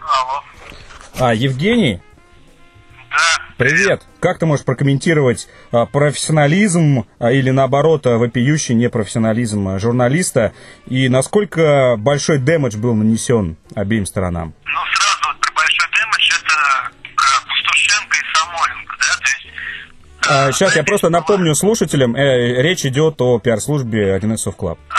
Алло. 0.02 0.44
А, 1.20 1.34
Евгений, 1.34 2.02
Да. 3.10 3.16
привет. 3.58 4.04
Как 4.20 4.40
ты 4.40 4.46
можешь 4.46 4.66
прокомментировать 4.66 5.48
а, 5.72 5.86
профессионализм 5.86 7.06
а, 7.20 7.32
или, 7.32 7.50
наоборот, 7.52 8.06
а, 8.08 8.18
вопиющий 8.18 8.76
непрофессионализм 8.76 9.78
журналиста 9.80 10.54
и 10.88 11.10
насколько 11.10 11.96
большой 11.98 12.38
дэмэдж 12.38 12.78
был 12.78 12.96
нанесен 12.96 13.58
обеим 13.76 14.06
сторонам? 14.06 14.54
Ну, 14.66 14.80
сразу 14.96 15.20
вот 15.28 15.42
про 15.42 15.54
большой 15.54 15.88
дэмэдж 15.90 16.32
это 16.42 16.92
к 17.16 17.48
Пустошенко 17.48 18.18
и 18.18 18.38
Самойленко, 18.38 18.96
да, 19.00 19.18
то 19.18 19.24
есть... 19.24 19.48
э, 20.30 20.52
сейчас 20.52 20.76
А, 20.76 20.78
я 20.78 20.84
просто 20.84 21.10
напомню 21.10 21.56
слушателям, 21.56 22.16
э, 22.16 22.62
речь 22.62 22.86
идет 22.86 23.20
о 23.22 23.40
пиар-службе 23.40 24.16
1С 24.16 24.46
Soft 24.48 24.58
Club. 24.58 24.78
А, 24.90 24.96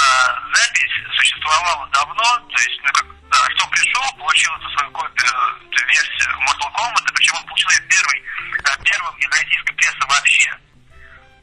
запись 0.55 0.95
существовала 1.17 1.89
давно, 1.93 2.25
то 2.49 2.59
есть, 2.59 2.81
ну, 2.85 2.91
как 2.93 3.07
Артем 3.31 3.71
пришел, 3.71 4.03
получил 4.19 4.51
эту 4.55 4.69
свою 4.71 4.91
копию, 4.91 5.33
эту 5.71 5.87
версию 5.87 6.31
Mortal 6.47 6.71
Kombat, 6.75 7.05
причем 7.15 7.35
он 7.37 7.45
получил 7.47 7.71
ее 7.71 7.81
первый, 7.89 8.19
а, 8.65 8.77
первым 8.83 9.15
из 9.19 9.29
российской 9.31 9.75
прессы 9.75 10.05
вообще. 10.09 10.51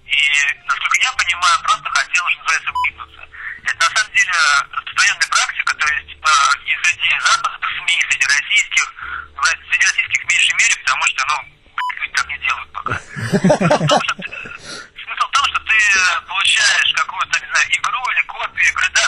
И, 0.07 0.19
насколько 0.67 0.97
я 1.03 1.11
понимаю, 1.13 1.55
он 1.59 1.63
просто 1.63 1.89
хотел, 1.91 2.23
что 2.29 2.39
называется, 2.43 2.71
выгнуться. 2.71 3.21
Это, 3.67 3.79
на 3.83 3.89
самом 3.95 4.11
деле, 4.15 4.31
распространенная 4.71 5.27
практика, 5.27 5.71
то 5.75 5.87
есть, 5.93 6.11
э, 6.15 6.31
и 6.63 6.71
среди 6.83 7.09
западных 7.19 7.69
СМИ, 7.77 7.93
и 7.97 8.05
среди 8.11 8.25
российских, 8.27 8.85
среди 9.67 9.85
российских 9.85 10.19
в 10.23 10.27
меньшей 10.31 10.55
мере, 10.55 10.75
потому 10.83 11.03
что, 11.07 11.21
ну, 11.27 11.56
так 12.17 12.27
не 12.29 12.37
делают 12.39 12.69
пока. 12.73 12.93
Смысл 14.97 15.25
в 15.27 15.31
том, 15.31 15.45
что 15.45 15.59
ты- 15.65 16.25
получаешь 16.27 16.93
какую-то, 16.95 17.39
не 17.39 17.47
знаю, 17.47 17.65
игру 17.69 18.01
или 18.11 18.21
копию 18.27 18.67
игры, 18.71 18.89
да, 18.93 19.01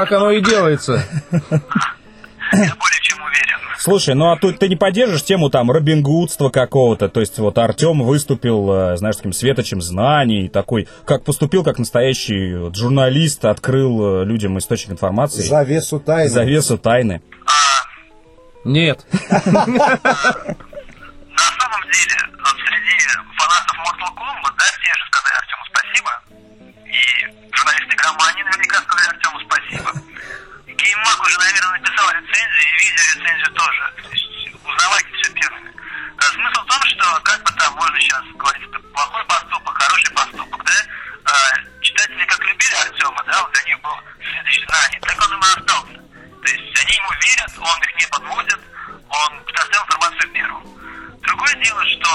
Так 0.00 0.12
оно 0.12 0.30
и 0.30 0.40
делается. 0.40 1.04
Я 1.30 1.38
более 1.40 3.00
чем 3.02 3.18
уверен. 3.22 3.58
Слушай, 3.78 4.14
ну 4.14 4.30
а 4.32 4.36
тут 4.38 4.58
ты 4.58 4.66
не 4.68 4.76
поддержишь 4.76 5.22
тему 5.24 5.50
там 5.50 5.70
робингудства 5.70 6.48
какого-то? 6.48 7.10
То 7.10 7.20
есть 7.20 7.38
вот 7.38 7.58
Артем 7.58 8.02
выступил, 8.02 8.72
э, 8.72 8.96
знаешь, 8.96 9.16
таким 9.16 9.34
светочем 9.34 9.82
знаний, 9.82 10.48
такой, 10.48 10.88
как 11.04 11.22
поступил 11.24 11.62
как 11.64 11.78
настоящий 11.78 12.54
вот 12.56 12.76
журналист, 12.76 13.44
открыл 13.44 14.22
э, 14.22 14.24
людям 14.24 14.56
источник 14.58 14.92
информации, 14.92 15.42
Завесу 15.42 16.00
тайны. 16.00 16.30
завесу 16.30 16.78
тайны. 16.78 17.20
Нет. 18.64 19.04
На 19.12 19.50
самом 19.50 19.60
деле, 21.92 22.16
среди 22.56 22.96
фанатов 23.36 23.76
Mortal 23.84 24.12
Kombat, 24.16 24.54
да, 24.56 24.64
все 24.64 24.92
же 24.94 25.04
сказали 25.10 25.34
Артему 25.36 25.64
спасибо. 25.68 26.10
И 26.90 27.54
журналисты 27.54 27.94
Игромании 27.94 28.42
наверняка 28.42 28.82
сказали 28.82 29.14
Артему 29.14 29.40
спасибо. 29.46 29.92
Гейммаг 30.66 31.22
уже, 31.22 31.38
наверное, 31.38 31.78
написал 31.78 32.10
рецензию, 32.10 32.66
и 32.66 32.90
видеорецензию 32.90 33.52
тоже. 33.54 33.92
То 34.02 34.08
есть 34.10 34.54
узнавайте 34.64 35.08
все 35.14 35.32
первыми. 35.32 35.72
А 36.18 36.22
Смысл 36.22 36.62
в 36.62 36.66
том, 36.66 36.82
что 36.82 37.20
как 37.22 37.42
бы 37.44 37.52
там 37.52 37.74
можно 37.74 38.00
сейчас 38.00 38.22
говорить, 38.34 38.62
это 38.68 38.80
плохой 38.80 39.24
поступок, 39.24 39.78
хороший 39.78 40.10
поступок, 40.14 40.64
да? 40.64 40.72
А, 41.26 41.80
Читатели 41.80 42.24
как 42.26 42.40
любили 42.40 42.74
Артема, 42.74 43.22
да, 43.24 43.42
вот 43.42 43.52
для 43.52 43.62
них 43.62 43.80
был 43.82 43.96
следующий 44.18 44.66
знаний, 44.66 44.98
так 45.00 45.20
он 45.22 45.32
им 45.32 45.40
и 45.40 45.60
остался. 45.60 45.94
То 46.42 46.48
есть 46.50 46.84
они 46.84 46.96
ему 46.96 47.12
верят, 47.22 47.52
он 47.58 47.82
их 47.82 47.94
не 47.94 48.06
подводит, 48.10 48.60
он 49.08 49.44
предоставил 49.44 49.84
информацию 49.86 50.30
первым. 50.32 50.64
Другое 51.22 51.54
дело, 51.54 51.84
что, 51.86 52.10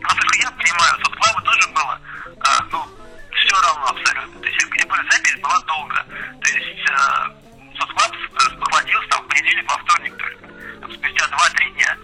насколько 0.00 0.36
я 0.38 0.50
понимаю, 0.52 0.94
соцклабу 1.02 1.40
тоже 1.42 1.68
было, 1.74 2.00
а, 2.40 2.62
ну, 2.70 2.96
все 3.36 3.54
равно 3.60 3.86
абсолютно. 3.86 4.40
То 4.40 4.46
есть, 4.48 4.66
говорю, 4.66 5.08
запись 5.10 5.40
была 5.42 5.60
долго. 5.66 5.96
То 6.42 6.48
есть, 6.48 6.90
а, 6.90 7.30
соцклаб 7.78 8.12
спохватился 8.38 9.08
там 9.10 9.22
в 9.24 9.28
понедельник, 9.28 9.70
во 9.70 9.78
вторник 9.78 10.16
только. 10.16 10.46
Там, 10.80 10.92
спустя 10.92 11.24
2-3 11.26 11.70
дня. 11.74 11.96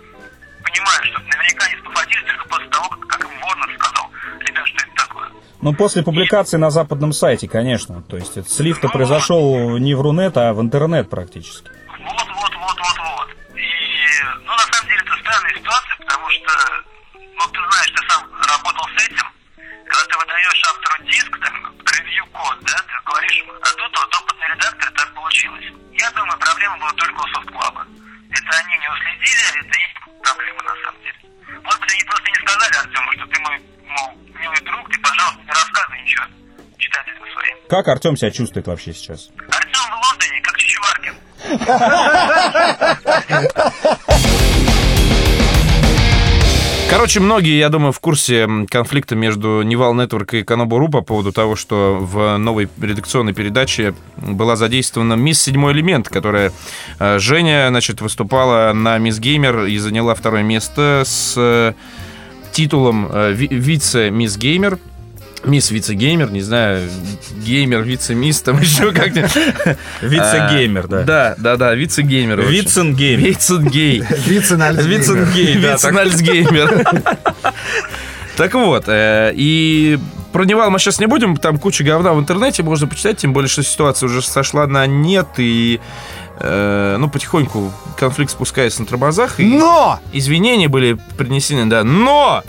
Понимаю, 0.63 1.05
что 1.05 1.21
наверняка 1.21 1.67
они 1.67 1.77
спохватились 1.81 2.25
только 2.27 2.49
после 2.49 2.69
того, 2.69 2.89
как, 2.89 3.21
им 3.21 3.41
Ворнер 3.41 3.79
сказал, 3.79 4.11
ребят, 4.41 4.67
что 4.67 4.79
это 4.79 5.07
такое. 5.07 5.29
Ну, 5.61 5.75
после 5.75 6.03
публикации 6.03 6.57
на 6.57 6.71
западном 6.71 7.13
сайте, 7.13 7.49
конечно. 7.49 8.03
То 8.03 8.17
есть 8.17 8.51
слив-то 8.51 8.89
произошел 8.89 9.79
не 9.79 9.95
в 9.95 10.01
Рунет, 10.01 10.37
а 10.37 10.53
в 10.53 10.61
интернет 10.61 11.11
практически. 11.11 11.71
Вот, 12.01 12.29
вот, 12.35 12.55
вот, 12.55 12.79
вот, 12.79 12.99
вот. 12.99 13.29
И, 13.57 14.23
ну, 14.45 14.53
на 14.53 14.59
самом 14.59 14.89
деле, 14.89 15.01
это 15.05 15.15
странная 15.21 15.55
ситуация, 15.55 15.97
потому 15.99 16.31
что, 16.31 16.51
ну, 17.15 17.43
ты 17.53 17.61
знаешь, 17.71 17.91
ты 17.91 18.09
сам 18.09 18.23
работал 18.33 18.89
с 18.97 19.05
этим, 19.05 19.27
когда 19.93 20.05
ты 20.09 20.17
выдаешь 20.19 20.63
автору 20.71 21.05
диск, 21.05 21.33
там, 21.45 21.55
ревью-код, 21.85 22.57
да, 22.63 22.77
ты 22.77 22.93
говоришь, 23.05 23.45
а 23.61 23.69
тут 23.77 23.93
вот 23.93 24.15
опытный 24.23 24.49
редактор 24.55 24.91
так 24.93 25.15
получилось. 25.15 25.67
Я 25.93 26.11
думаю, 26.13 26.39
проблема 26.39 26.79
была 26.79 26.93
только 26.93 27.21
у 27.21 27.29
софт-клаба. 27.29 27.87
Это 28.31 28.57
они 28.57 28.79
не 28.79 28.89
уследили, 28.89 29.61
это 29.61 29.75
их 29.77 29.89
проблема, 30.23 30.63
на 30.63 30.75
самом 30.83 31.01
деле. 31.03 31.19
Может 31.63 31.81
быть, 31.81 31.93
они 31.93 32.05
просто 32.05 32.29
не 32.31 32.37
сказали 32.41 32.75
Артему, 32.77 33.13
что 33.13 33.27
ты 33.27 33.41
мой, 33.41 33.61
мол, 33.85 34.17
милый 34.41 34.61
друг, 34.65 34.89
ты, 34.91 34.99
пожалуйста, 35.01 35.43
не 35.43 35.53
рассказывай 35.53 36.03
ничего 36.03 36.25
читателям 36.79 37.33
своим. 37.33 37.57
Как 37.69 37.89
Артем 37.89 38.17
себя 38.17 38.31
чувствует 38.31 38.67
вообще 38.67 38.95
сейчас? 38.95 39.29
Артем 39.49 39.93
в 39.93 40.01
Лондоне, 40.09 40.41
как 40.41 40.57
Чичваркин. 40.57 41.15
Короче, 46.93 47.21
многие, 47.21 47.57
я 47.57 47.71
думаю, 47.71 47.91
в 47.93 48.01
курсе 48.01 48.47
конфликта 48.69 49.17
между 49.17 49.63
Nival 49.63 49.95
Network 49.95 50.35
и 50.35 50.43
Kanobu.ru 50.43 50.91
по 50.91 51.01
поводу 51.01 51.33
того, 51.33 51.57
что 51.57 51.97
в 51.99 52.37
новой 52.37 52.69
редакционной 52.79 53.33
передаче 53.33 53.95
была 54.19 54.57
задействована 54.57 55.15
мисс 55.15 55.41
Седьмой 55.41 55.73
элемент, 55.73 56.11
которая 56.11 56.53
э, 56.99 57.19
Женя, 57.19 57.69
значит, 57.71 58.03
выступала 58.03 58.75
на 58.75 58.99
Мисс 58.99 59.19
Геймер 59.19 59.65
и 59.65 59.79
заняла 59.79 60.15
второе 60.15 60.43
место 60.43 61.05
с 61.07 61.33
э, 61.39 61.73
титулом 62.53 63.09
э, 63.11 63.33
ви- 63.33 63.49
вице-мисс 63.51 64.37
Геймер. 64.37 64.79
Мисс 65.45 65.71
вице-геймер, 65.71 66.31
не 66.31 66.41
знаю, 66.41 66.89
геймер, 67.45 67.83
вице-мисс, 67.83 68.43
там 68.43 68.61
еще 68.61 68.93
как-нибудь. 68.93 69.33
Вице-геймер, 70.01 70.89
да. 70.89 71.03
Да, 71.03 71.35
да, 71.37 71.57
да, 71.57 71.75
вице-геймер. 71.75 72.41
Вицен-геймер. 72.43 73.27
Вицен-гей. 73.27 74.05
Вицен-гей, 74.27 75.59
да. 75.59 75.75
Вицен-альцгеймер. 75.75 76.85
Так 78.37 78.55
вот, 78.55 78.85
э, 78.87 79.33
и 79.35 79.99
про 80.33 80.45
Nival 80.45 80.71
мы 80.71 80.79
сейчас 80.79 80.99
не 80.99 81.07
будем, 81.07 81.37
там 81.37 81.59
куча 81.59 81.85
говна 81.85 82.15
в 82.15 82.19
интернете 82.19 82.63
можно 82.63 82.87
почитать, 82.87 83.19
тем 83.19 83.35
более, 83.35 83.49
что 83.49 83.63
ситуация 83.63 84.07
уже 84.07 84.23
сошла 84.23 84.67
на 84.67 84.87
нет, 84.87 85.29
и 85.37 85.81
э, 86.41 86.97
ну, 86.99 87.11
потихоньку 87.11 87.73
конфликт 87.99 88.33
спускается 88.33 88.81
на 88.81 88.87
тормозах. 88.87 89.39
И 89.39 89.45
Но! 89.45 90.01
извинения 90.13 90.69
были 90.69 90.99
принесены, 91.19 91.67
да. 91.67 91.85
Но 91.85 92.43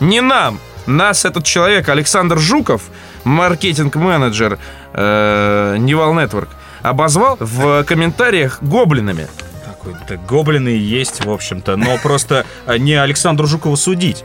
не 0.00 0.20
нам. 0.20 0.60
Нас 0.86 1.24
этот 1.24 1.44
человек, 1.44 1.88
Александр 1.88 2.38
Жуков, 2.38 2.82
маркетинг-менеджер 3.24 4.58
э, 4.92 5.76
Nival 5.78 6.14
Network, 6.14 6.48
обозвал 6.82 7.36
в 7.38 7.84
комментариях 7.84 8.62
гоблинами. 8.62 9.28
Какой-то 9.64 10.16
гоблины 10.16 10.68
есть, 10.68 11.24
в 11.24 11.30
общем-то, 11.30 11.76
но 11.76 11.98
просто 11.98 12.44
э, 12.66 12.76
не 12.78 12.94
Александру 12.94 13.46
Жукову 13.46 13.76
судить. 13.76 14.24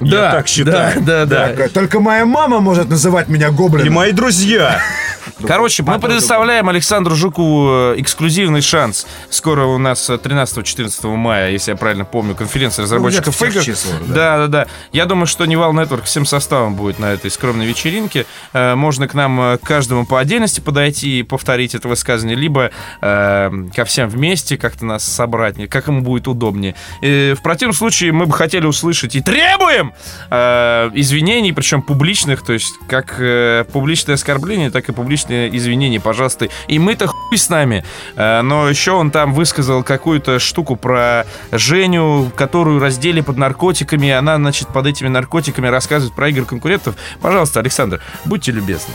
Я 0.00 0.30
так 0.32 0.48
считаю. 0.48 1.00
Да, 1.00 1.26
да, 1.26 1.54
да. 1.54 1.68
Только 1.68 2.00
моя 2.00 2.24
мама 2.26 2.60
может 2.60 2.88
называть 2.88 3.28
меня 3.28 3.48
И 3.48 3.50
гоблином. 3.50 3.94
мои 3.94 4.12
друзья. 4.12 4.80
Короче, 5.46 5.82
мы 5.82 5.98
предоставляем 6.00 6.68
Александру 6.68 7.14
Жукову 7.14 7.92
э, 7.92 7.94
эксклюзивный 7.98 8.60
шанс. 8.60 9.06
Скоро 9.30 9.64
у 9.66 9.78
нас 9.78 10.08
э, 10.10 10.14
13-14 10.14 11.14
мая, 11.16 11.50
если 11.50 11.72
я 11.72 11.76
правильно 11.76 12.04
помню, 12.04 12.34
конференция 12.34 12.84
разработчиков 12.84 13.36
где-то 13.36 13.50
в 13.50 13.52
тех 13.52 13.64
игр. 13.66 13.76
числах, 13.76 14.00
да. 14.08 14.38
да, 14.38 14.46
да, 14.46 14.66
Я 14.92 15.04
думаю, 15.06 15.26
что 15.26 15.44
Невал 15.44 15.74
Network 15.74 16.04
всем 16.04 16.24
составом 16.24 16.74
будет 16.74 16.98
на 16.98 17.12
этой 17.12 17.30
скромной 17.30 17.66
вечеринке. 17.66 18.26
Э, 18.52 18.74
Можно 18.74 19.06
к 19.06 19.14
нам 19.14 19.40
э, 19.40 19.58
каждому 19.62 20.06
по 20.06 20.18
отдельности 20.18 20.60
подойти 20.60 21.20
и 21.20 21.22
повторить 21.22 21.74
это 21.74 21.88
высказывание, 21.88 22.36
либо 22.36 22.70
э, 23.00 23.50
ко 23.74 23.84
всем 23.84 24.08
вместе 24.08 24.56
как-то 24.56 24.86
нас 24.86 25.04
собрать, 25.04 25.56
как 25.68 25.88
ему 25.88 26.00
будет 26.00 26.26
удобнее. 26.26 26.74
И 27.02 27.34
в 27.38 27.42
противном 27.42 27.74
случае 27.74 28.12
мы 28.12 28.26
бы 28.26 28.32
хотели 28.32 28.66
услышать 28.66 29.14
и 29.14 29.20
требуем 29.20 29.87
э, 30.30 30.90
извинений, 30.94 31.52
причем 31.52 31.82
публичных, 31.82 32.42
то 32.42 32.52
есть 32.52 32.74
как 32.88 33.16
э, 33.18 33.64
публичное 33.72 34.14
оскорбление, 34.14 34.70
так 34.70 34.88
и 34.88 34.92
публичные 34.92 35.54
извинения, 35.56 36.00
пожалуйста. 36.00 36.48
И 36.68 36.78
мы-то 36.78 37.06
хуй 37.06 37.38
с 37.38 37.48
нами. 37.48 37.84
Э, 38.16 38.42
но 38.42 38.68
еще 38.68 38.92
он 38.92 39.10
там 39.10 39.32
высказал 39.32 39.82
какую-то 39.82 40.38
штуку 40.38 40.76
про 40.76 41.26
Женю, 41.52 42.30
которую 42.36 42.80
раздели 42.80 43.20
под 43.20 43.36
наркотиками, 43.36 44.06
и 44.06 44.10
она, 44.10 44.36
значит, 44.36 44.68
под 44.68 44.86
этими 44.86 45.08
наркотиками 45.08 45.68
рассказывает 45.68 46.14
про 46.14 46.28
игры 46.28 46.44
конкурентов. 46.44 46.94
Пожалуйста, 47.20 47.60
Александр, 47.60 48.00
будьте 48.24 48.52
любезны. 48.52 48.94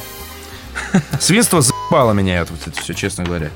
Свинство 1.20 1.62
заебало 1.62 2.14
меня 2.14 2.46
вот 2.46 2.60
это 2.66 2.82
все, 2.82 2.94
честно 2.94 3.24
говоря. 3.24 3.50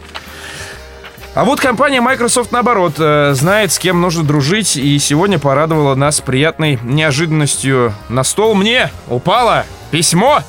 А 1.38 1.43
вот 1.43 1.60
компания 1.62 2.02
Microsoft, 2.02 2.52
наоборот, 2.52 2.95
э, 2.97 3.34
знает, 3.36 3.71
с 3.71 3.78
кем 3.78 4.02
нужно 4.02 4.23
дружить, 4.23 4.76
и 4.76 4.97
сегодня 4.97 5.38
порадовала 5.38 5.93
нас 5.93 6.19
приятной 6.19 6.80
неожиданностью. 6.82 7.93
На 8.10 8.23
стол 8.23 8.56
мне 8.56 8.89
упало 9.08 9.63
письмо 9.91 10.39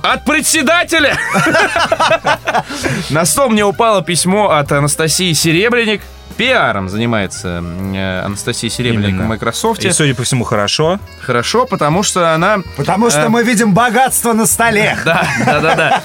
от 0.00 0.24
председателя. 0.24 1.18
На 3.10 3.24
стол 3.24 3.48
мне 3.48 3.64
упало 3.64 4.04
письмо 4.04 4.50
от 4.50 4.70
Анастасии 4.70 5.32
Серебряник. 5.32 6.02
Пиаром 6.32 6.88
занимается 6.88 7.62
э, 7.94 8.22
Анастасия 8.24 8.68
Серебряник 8.70 9.10
Именно. 9.10 9.24
в 9.24 9.28
Microsoft. 9.28 9.84
И, 9.84 9.90
судя 9.92 10.14
по 10.14 10.22
всему, 10.24 10.44
хорошо. 10.44 10.98
Хорошо, 11.20 11.66
потому 11.66 12.02
что 12.02 12.34
она 12.34 12.58
Потому 12.76 13.10
что 13.10 13.22
Э. 13.22 13.28
мы 13.28 13.42
видим 13.44 13.72
богатство 13.74 14.32
на 14.32 14.46
столе. 14.46 14.96
да, 15.04 15.24
да, 15.46 15.60
да, 15.60 15.74
да. 15.74 16.02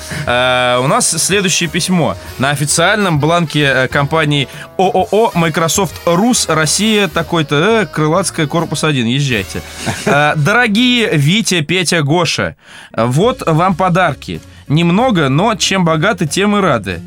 Э, 0.78 0.84
У 0.84 0.88
нас 0.88 1.10
следующее 1.10 1.70
письмо. 1.70 2.16
На 2.38 2.52
официальном 2.52 3.20
бланке 3.20 3.64
э, 3.64 3.88
компании 3.88 4.48
ООО 4.78 5.32
Microsoft 5.34 6.02
Рус 6.06 6.48
Россия 6.50 7.08
такой-то 7.08 7.56
э, 7.56 7.86
Крылатская 7.86 8.48
корпус 8.48 8.84
1. 8.84 9.06
Езжайте. 9.08 9.62
Э, 10.06 10.34
Дорогие 10.36 11.10
Витя, 11.14 11.62
Петя, 11.62 12.02
Гоша, 12.04 12.56
вот 12.96 13.44
вам 13.46 13.76
подарки. 13.76 14.42
Немного, 14.68 15.30
но 15.30 15.56
чем 15.56 15.86
богаты, 15.86 16.28
тем 16.28 16.58
и 16.58 16.60
рады. 16.60 17.00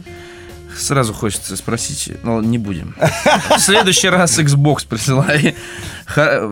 Сразу 0.77 1.13
хочется 1.13 1.57
спросить, 1.57 2.13
но 2.23 2.41
не 2.41 2.59
будем. 2.59 2.95
В 3.57 3.59
следующий 3.59 4.09
раз 4.09 4.39
Xbox 4.39 4.87
присылай. 4.89 5.55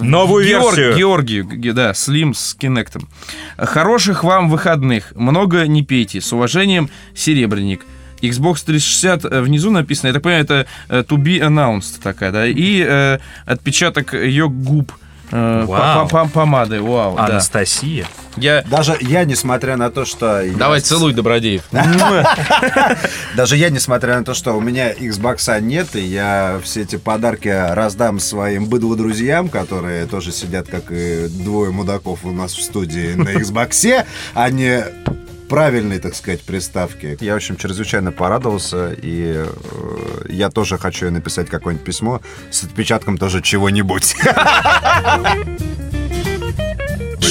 Новую 0.01 0.47
Георг- 0.47 0.77
версию. 0.77 0.97
Георгию, 0.97 1.75
да, 1.75 1.91
Slim 1.93 2.35
с 2.35 2.55
Кинектом. 2.55 3.09
Хороших 3.57 4.25
вам 4.25 4.51
выходных. 4.51 5.13
Много 5.15 5.67
не 5.67 5.83
пейте. 5.83 6.21
С 6.21 6.33
уважением, 6.33 6.91
Серебряник. 7.15 7.85
Xbox 8.21 8.65
360 8.67 9.25
э, 9.25 9.41
внизу 9.43 9.71
написано, 9.71 10.09
я 10.09 10.15
так 10.15 10.23
понимаю, 10.23 10.45
это 10.45 10.67
э, 10.89 11.03
to 11.03 11.17
be 11.17 11.39
announced 11.41 12.01
такая, 12.03 12.33
да, 12.33 12.47
и 12.47 12.85
э, 12.85 13.19
отпечаток 13.47 14.13
ее 14.15 14.49
губ 14.49 14.93
э, 15.31 15.65
Вау. 15.67 16.09
по- 16.09 16.25
по- 16.25 16.29
помады, 16.31 16.81
вау, 16.81 17.17
да. 17.17 17.27
Анастасия. 17.27 18.07
Я... 18.37 18.63
Даже 18.63 18.97
я, 19.01 19.25
несмотря 19.25 19.77
на 19.77 19.91
то, 19.91 20.05
что... 20.05 20.43
я- 20.43 20.53
Давай, 20.57 20.81
целуй, 20.81 21.13
Добродеев. 21.13 21.63
Даже 23.37 23.57
я, 23.57 23.71
несмотря 23.71 24.19
на 24.19 24.25
то, 24.25 24.35
что 24.35 24.53
у 24.55 24.61
меня 24.61 24.93
Xbox 24.93 25.61
нет, 25.61 25.95
и 25.97 26.01
я 26.05 26.61
все 26.63 26.83
эти 26.83 26.97
подарки 26.97 27.49
раздам 27.49 28.21
своим 28.21 28.67
быдло-друзьям, 28.67 29.49
которые 29.49 30.07
тоже 30.07 30.33
сидят, 30.33 30.69
как 30.69 30.85
и 30.91 31.27
двое 31.29 31.71
мудаков 31.71 32.21
у 32.25 32.31
нас 32.33 32.53
в 32.55 32.63
студии 32.63 33.15
на 33.15 33.31
Xbox, 33.31 34.05
не 34.51 34.85
правильной, 35.49 35.99
так 35.99 36.15
сказать, 36.15 36.43
приставки. 36.43 37.17
Я, 37.21 37.35
в 37.35 37.37
общем, 37.37 37.57
чрезвычайно 37.57 38.13
порадовался, 38.13 38.93
и 38.93 39.45
э, 39.45 39.47
я 40.29 40.51
тоже 40.51 40.79
хочу 40.79 41.11
написать 41.11 41.49
какое-нибудь 41.49 41.85
письмо 41.85 42.21
с 42.51 42.65
отпечатком 42.65 43.19
тоже 43.19 43.43
чего-нибудь. 43.43 44.17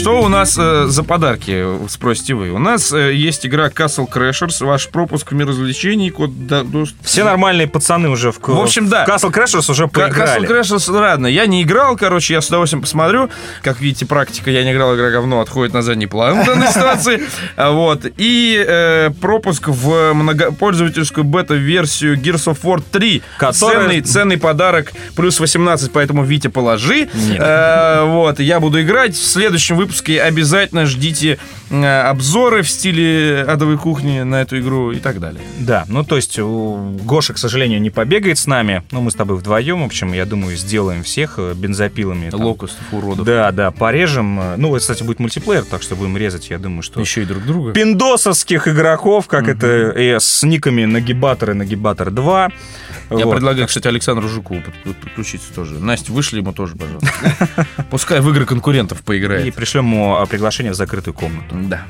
Что 0.07 0.21
у 0.21 0.29
нас 0.29 0.55
э, 0.57 0.85
за 0.87 1.03
подарки, 1.03 1.65
спросите 1.89 2.33
вы? 2.33 2.51
У 2.51 2.59
нас 2.59 2.93
э, 2.93 3.13
есть 3.13 3.45
игра 3.45 3.67
Castle 3.67 4.07
Crashers, 4.09 4.63
ваш 4.65 4.87
пропуск 4.87 5.33
в 5.33 5.35
мир 5.35 5.47
развлечений, 5.47 6.11
код 6.11 6.47
до- 6.47 6.63
до- 6.63 6.85
Все 7.01 7.25
нормальные 7.25 7.67
пацаны 7.67 8.07
уже 8.07 8.31
в, 8.31 8.39
В 8.41 8.57
общем, 8.61 8.87
да. 8.87 9.03
Castle 9.05 9.33
Crashers 9.33 9.69
уже 9.69 9.89
поиграли. 9.89 10.47
Castle 10.47 10.61
Crashers, 10.61 10.89
ладно, 10.93 11.27
я 11.27 11.45
не 11.45 11.61
играл, 11.61 11.97
короче, 11.97 12.35
я 12.35 12.39
с 12.39 12.47
удовольствием 12.47 12.83
посмотрю. 12.83 13.29
Как 13.61 13.81
видите, 13.81 14.05
практика, 14.05 14.49
я 14.49 14.63
не 14.63 14.71
играл, 14.71 14.95
игра 14.95 15.09
говно 15.09 15.41
отходит 15.41 15.73
на 15.73 15.81
задний 15.81 16.07
план 16.07 16.41
в 16.41 16.45
данной 16.45 16.67
ситуации. 16.67 17.23
А, 17.57 17.71
Вот. 17.71 18.05
И 18.15 18.63
э, 18.65 19.09
пропуск 19.19 19.67
в 19.67 20.13
многопользовательскую 20.13 21.25
бета-версию 21.25 22.15
Gears 22.17 22.45
of 22.53 22.59
War 22.63 22.81
3. 22.91 23.21
Которая- 23.39 23.79
Ценный, 23.81 24.01
ценный 24.01 24.37
подарок. 24.37 24.93
Плюс 25.17 25.37
18, 25.41 25.91
поэтому, 25.91 26.23
Витя, 26.23 26.47
положи. 26.47 27.09
Э, 27.37 28.03
вот. 28.05 28.39
Я 28.39 28.61
буду 28.61 28.81
играть. 28.81 29.15
В 29.15 29.25
следующем 29.25 29.75
выпуске 29.75 29.96
обязательно 30.01 30.85
ждите 30.85 31.39
э, 31.69 32.01
обзоры 32.01 32.61
в 32.63 32.69
стиле 32.69 33.43
адовой 33.47 33.77
кухни 33.77 34.21
на 34.21 34.41
эту 34.41 34.59
игру 34.59 34.91
и 34.91 34.99
так 34.99 35.19
далее. 35.19 35.41
Да, 35.59 35.85
ну 35.87 36.03
то 36.03 36.15
есть 36.15 36.37
у 36.39 36.97
Гоша, 37.03 37.33
к 37.33 37.37
сожалению, 37.37 37.81
не 37.81 37.89
побегает 37.89 38.37
с 38.37 38.47
нами, 38.47 38.83
но 38.91 39.01
мы 39.01 39.11
с 39.11 39.15
тобой 39.15 39.37
вдвоем, 39.37 39.81
в 39.81 39.85
общем, 39.85 40.13
я 40.13 40.25
думаю, 40.25 40.55
сделаем 40.57 41.03
всех 41.03 41.35
э, 41.37 41.53
бензопилами. 41.55 42.29
там. 42.29 42.41
Локустов, 42.41 42.81
уродов. 42.91 43.25
Да, 43.25 43.51
да, 43.51 43.71
порежем. 43.71 44.39
Э, 44.39 44.55
Ну, 44.57 44.69
это, 44.75 44.79
кстати, 44.79 45.03
будет 45.03 45.19
мультиплеер, 45.19 45.63
так 45.63 45.81
что 45.81 45.95
будем 45.95 46.17
резать, 46.17 46.49
я 46.49 46.57
думаю, 46.57 46.81
что... 46.81 46.99
Еще 46.99 47.23
и 47.23 47.25
друг 47.25 47.43
друга. 47.45 47.73
Пиндосовских 47.73 48.67
игроков, 48.67 49.27
как 49.27 49.47
это, 49.47 49.67
э, 49.67 50.19
с 50.19 50.43
никами 50.43 50.85
Нагибатор 50.85 51.51
и 51.51 51.53
Нагибатор 51.53 52.11
2. 52.11 52.49
Я 53.09 53.25
Вот. 53.25 53.33
предлагаю, 53.35 53.67
кстати, 53.67 53.87
Александру 53.87 54.27
Жукову 54.27 54.61
под- 54.61 54.73
под- 54.83 54.97
подключиться 54.97 55.53
тоже. 55.53 55.75
Настя, 55.79 56.11
вышли 56.11 56.39
ему 56.39 56.51
тоже, 56.53 56.75
пожалуйста. 56.75 57.65
Пускай 57.89 58.19
в 58.19 58.29
игры 58.29 58.45
конкурентов 58.45 58.99
И 58.99 59.03
поиграет. 59.03 59.55
пришлем 59.55 59.85
ему 59.85 60.15
а, 60.17 60.25
приглашение 60.25 60.73
в 60.73 60.75
закрытую 60.75 61.13
комнату. 61.13 61.55
Да. 61.69 61.85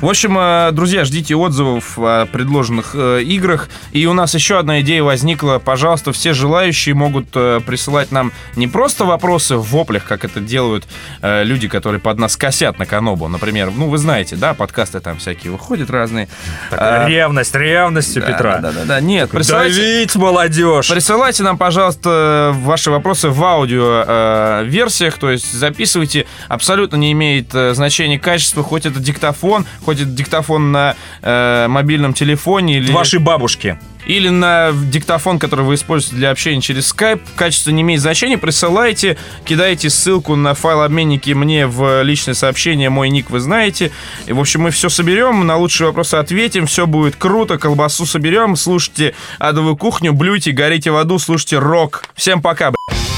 В 0.00 0.08
общем, 0.08 0.38
э, 0.38 0.70
друзья, 0.72 1.04
ждите 1.04 1.36
отзывов 1.36 1.98
о 1.98 2.24
предложенных 2.24 2.92
э, 2.94 3.22
играх. 3.22 3.68
И 3.92 4.06
у 4.06 4.14
нас 4.14 4.32
еще 4.34 4.58
одна 4.58 4.80
идея 4.80 5.02
возникла. 5.02 5.60
Пожалуйста, 5.62 6.12
все 6.12 6.32
желающие 6.32 6.94
могут 6.94 7.26
э, 7.34 7.60
присылать 7.66 8.10
нам 8.10 8.32
не 8.56 8.66
просто 8.66 9.04
вопросы 9.04 9.56
в 9.56 9.70
воплях, 9.70 10.04
как 10.04 10.24
это 10.24 10.40
делают 10.40 10.86
люди, 11.22 11.68
которые 11.68 12.00
под 12.00 12.18
нас 12.18 12.36
косят 12.36 12.78
на 12.78 12.86
Канобу. 12.86 13.28
Например, 13.28 13.70
ну, 13.70 13.88
вы 13.88 13.98
знаете, 13.98 14.36
да, 14.36 14.54
подкасты 14.54 15.00
там 15.00 15.18
всякие 15.18 15.52
выходят 15.52 15.90
разные. 15.90 16.28
А, 16.70 17.06
Ревность, 17.06 17.54
ревность 17.54 18.16
у 18.16 18.20
Петра. 18.20 18.58
Да, 18.58 18.72
да, 18.72 18.84
да. 18.84 19.00
Нет, 19.00 19.30
присылайте, 19.30 19.76
Давить, 19.76 20.16
молодежь! 20.16 20.88
Присылайте 20.88 21.42
нам, 21.42 21.58
пожалуйста, 21.58 22.54
ваши 22.56 22.90
вопросы 22.90 23.28
в 23.28 23.44
аудио 23.44 24.04
э, 24.06 24.64
версиях, 24.64 25.18
то 25.18 25.30
есть 25.30 25.52
записывайте. 25.52 26.26
Абсолютно 26.48 26.96
не 26.96 27.12
имеет 27.12 27.52
значения 27.52 28.18
качества, 28.18 28.62
хоть 28.62 28.86
это 28.86 28.98
диктофон, 28.98 29.66
хоть 29.84 29.89
это 29.98 30.10
диктофон 30.10 30.72
на 30.72 30.94
э, 31.22 31.66
мобильном 31.68 32.12
телефоне 32.14 32.78
или, 32.78 32.92
Вашей 32.92 33.18
бабушки. 33.18 33.78
или 34.06 34.28
на 34.28 34.72
диктофон, 34.72 35.38
который 35.38 35.64
вы 35.64 35.74
используете 35.74 36.16
для 36.16 36.30
общения 36.30 36.60
через 36.60 36.92
Skype. 36.94 37.20
Качество 37.36 37.70
не 37.70 37.82
имеет 37.82 38.00
значения. 38.00 38.38
Присылайте, 38.38 39.16
кидайте 39.44 39.90
ссылку 39.90 40.36
на 40.36 40.54
файл 40.54 40.82
обменники 40.82 41.30
мне 41.32 41.66
в 41.66 42.02
личное 42.02 42.34
сообщение. 42.34 42.90
Мой 42.90 43.10
ник 43.10 43.30
вы 43.30 43.40
знаете. 43.40 43.90
И, 44.26 44.32
в 44.32 44.40
общем, 44.40 44.62
мы 44.62 44.70
все 44.70 44.88
соберем, 44.88 45.46
на 45.46 45.56
лучшие 45.56 45.88
вопросы 45.88 46.14
ответим. 46.16 46.66
Все 46.66 46.86
будет 46.86 47.16
круто. 47.16 47.58
Колбасу 47.58 48.06
соберем. 48.06 48.56
Слушайте 48.56 49.14
адовую 49.38 49.76
кухню, 49.76 50.12
блюйте, 50.12 50.52
горите 50.52 50.90
в 50.90 50.96
аду, 50.96 51.18
слушайте 51.18 51.58
рок. 51.58 52.04
Всем 52.14 52.40
пока, 52.42 52.70
бля. 52.70 53.09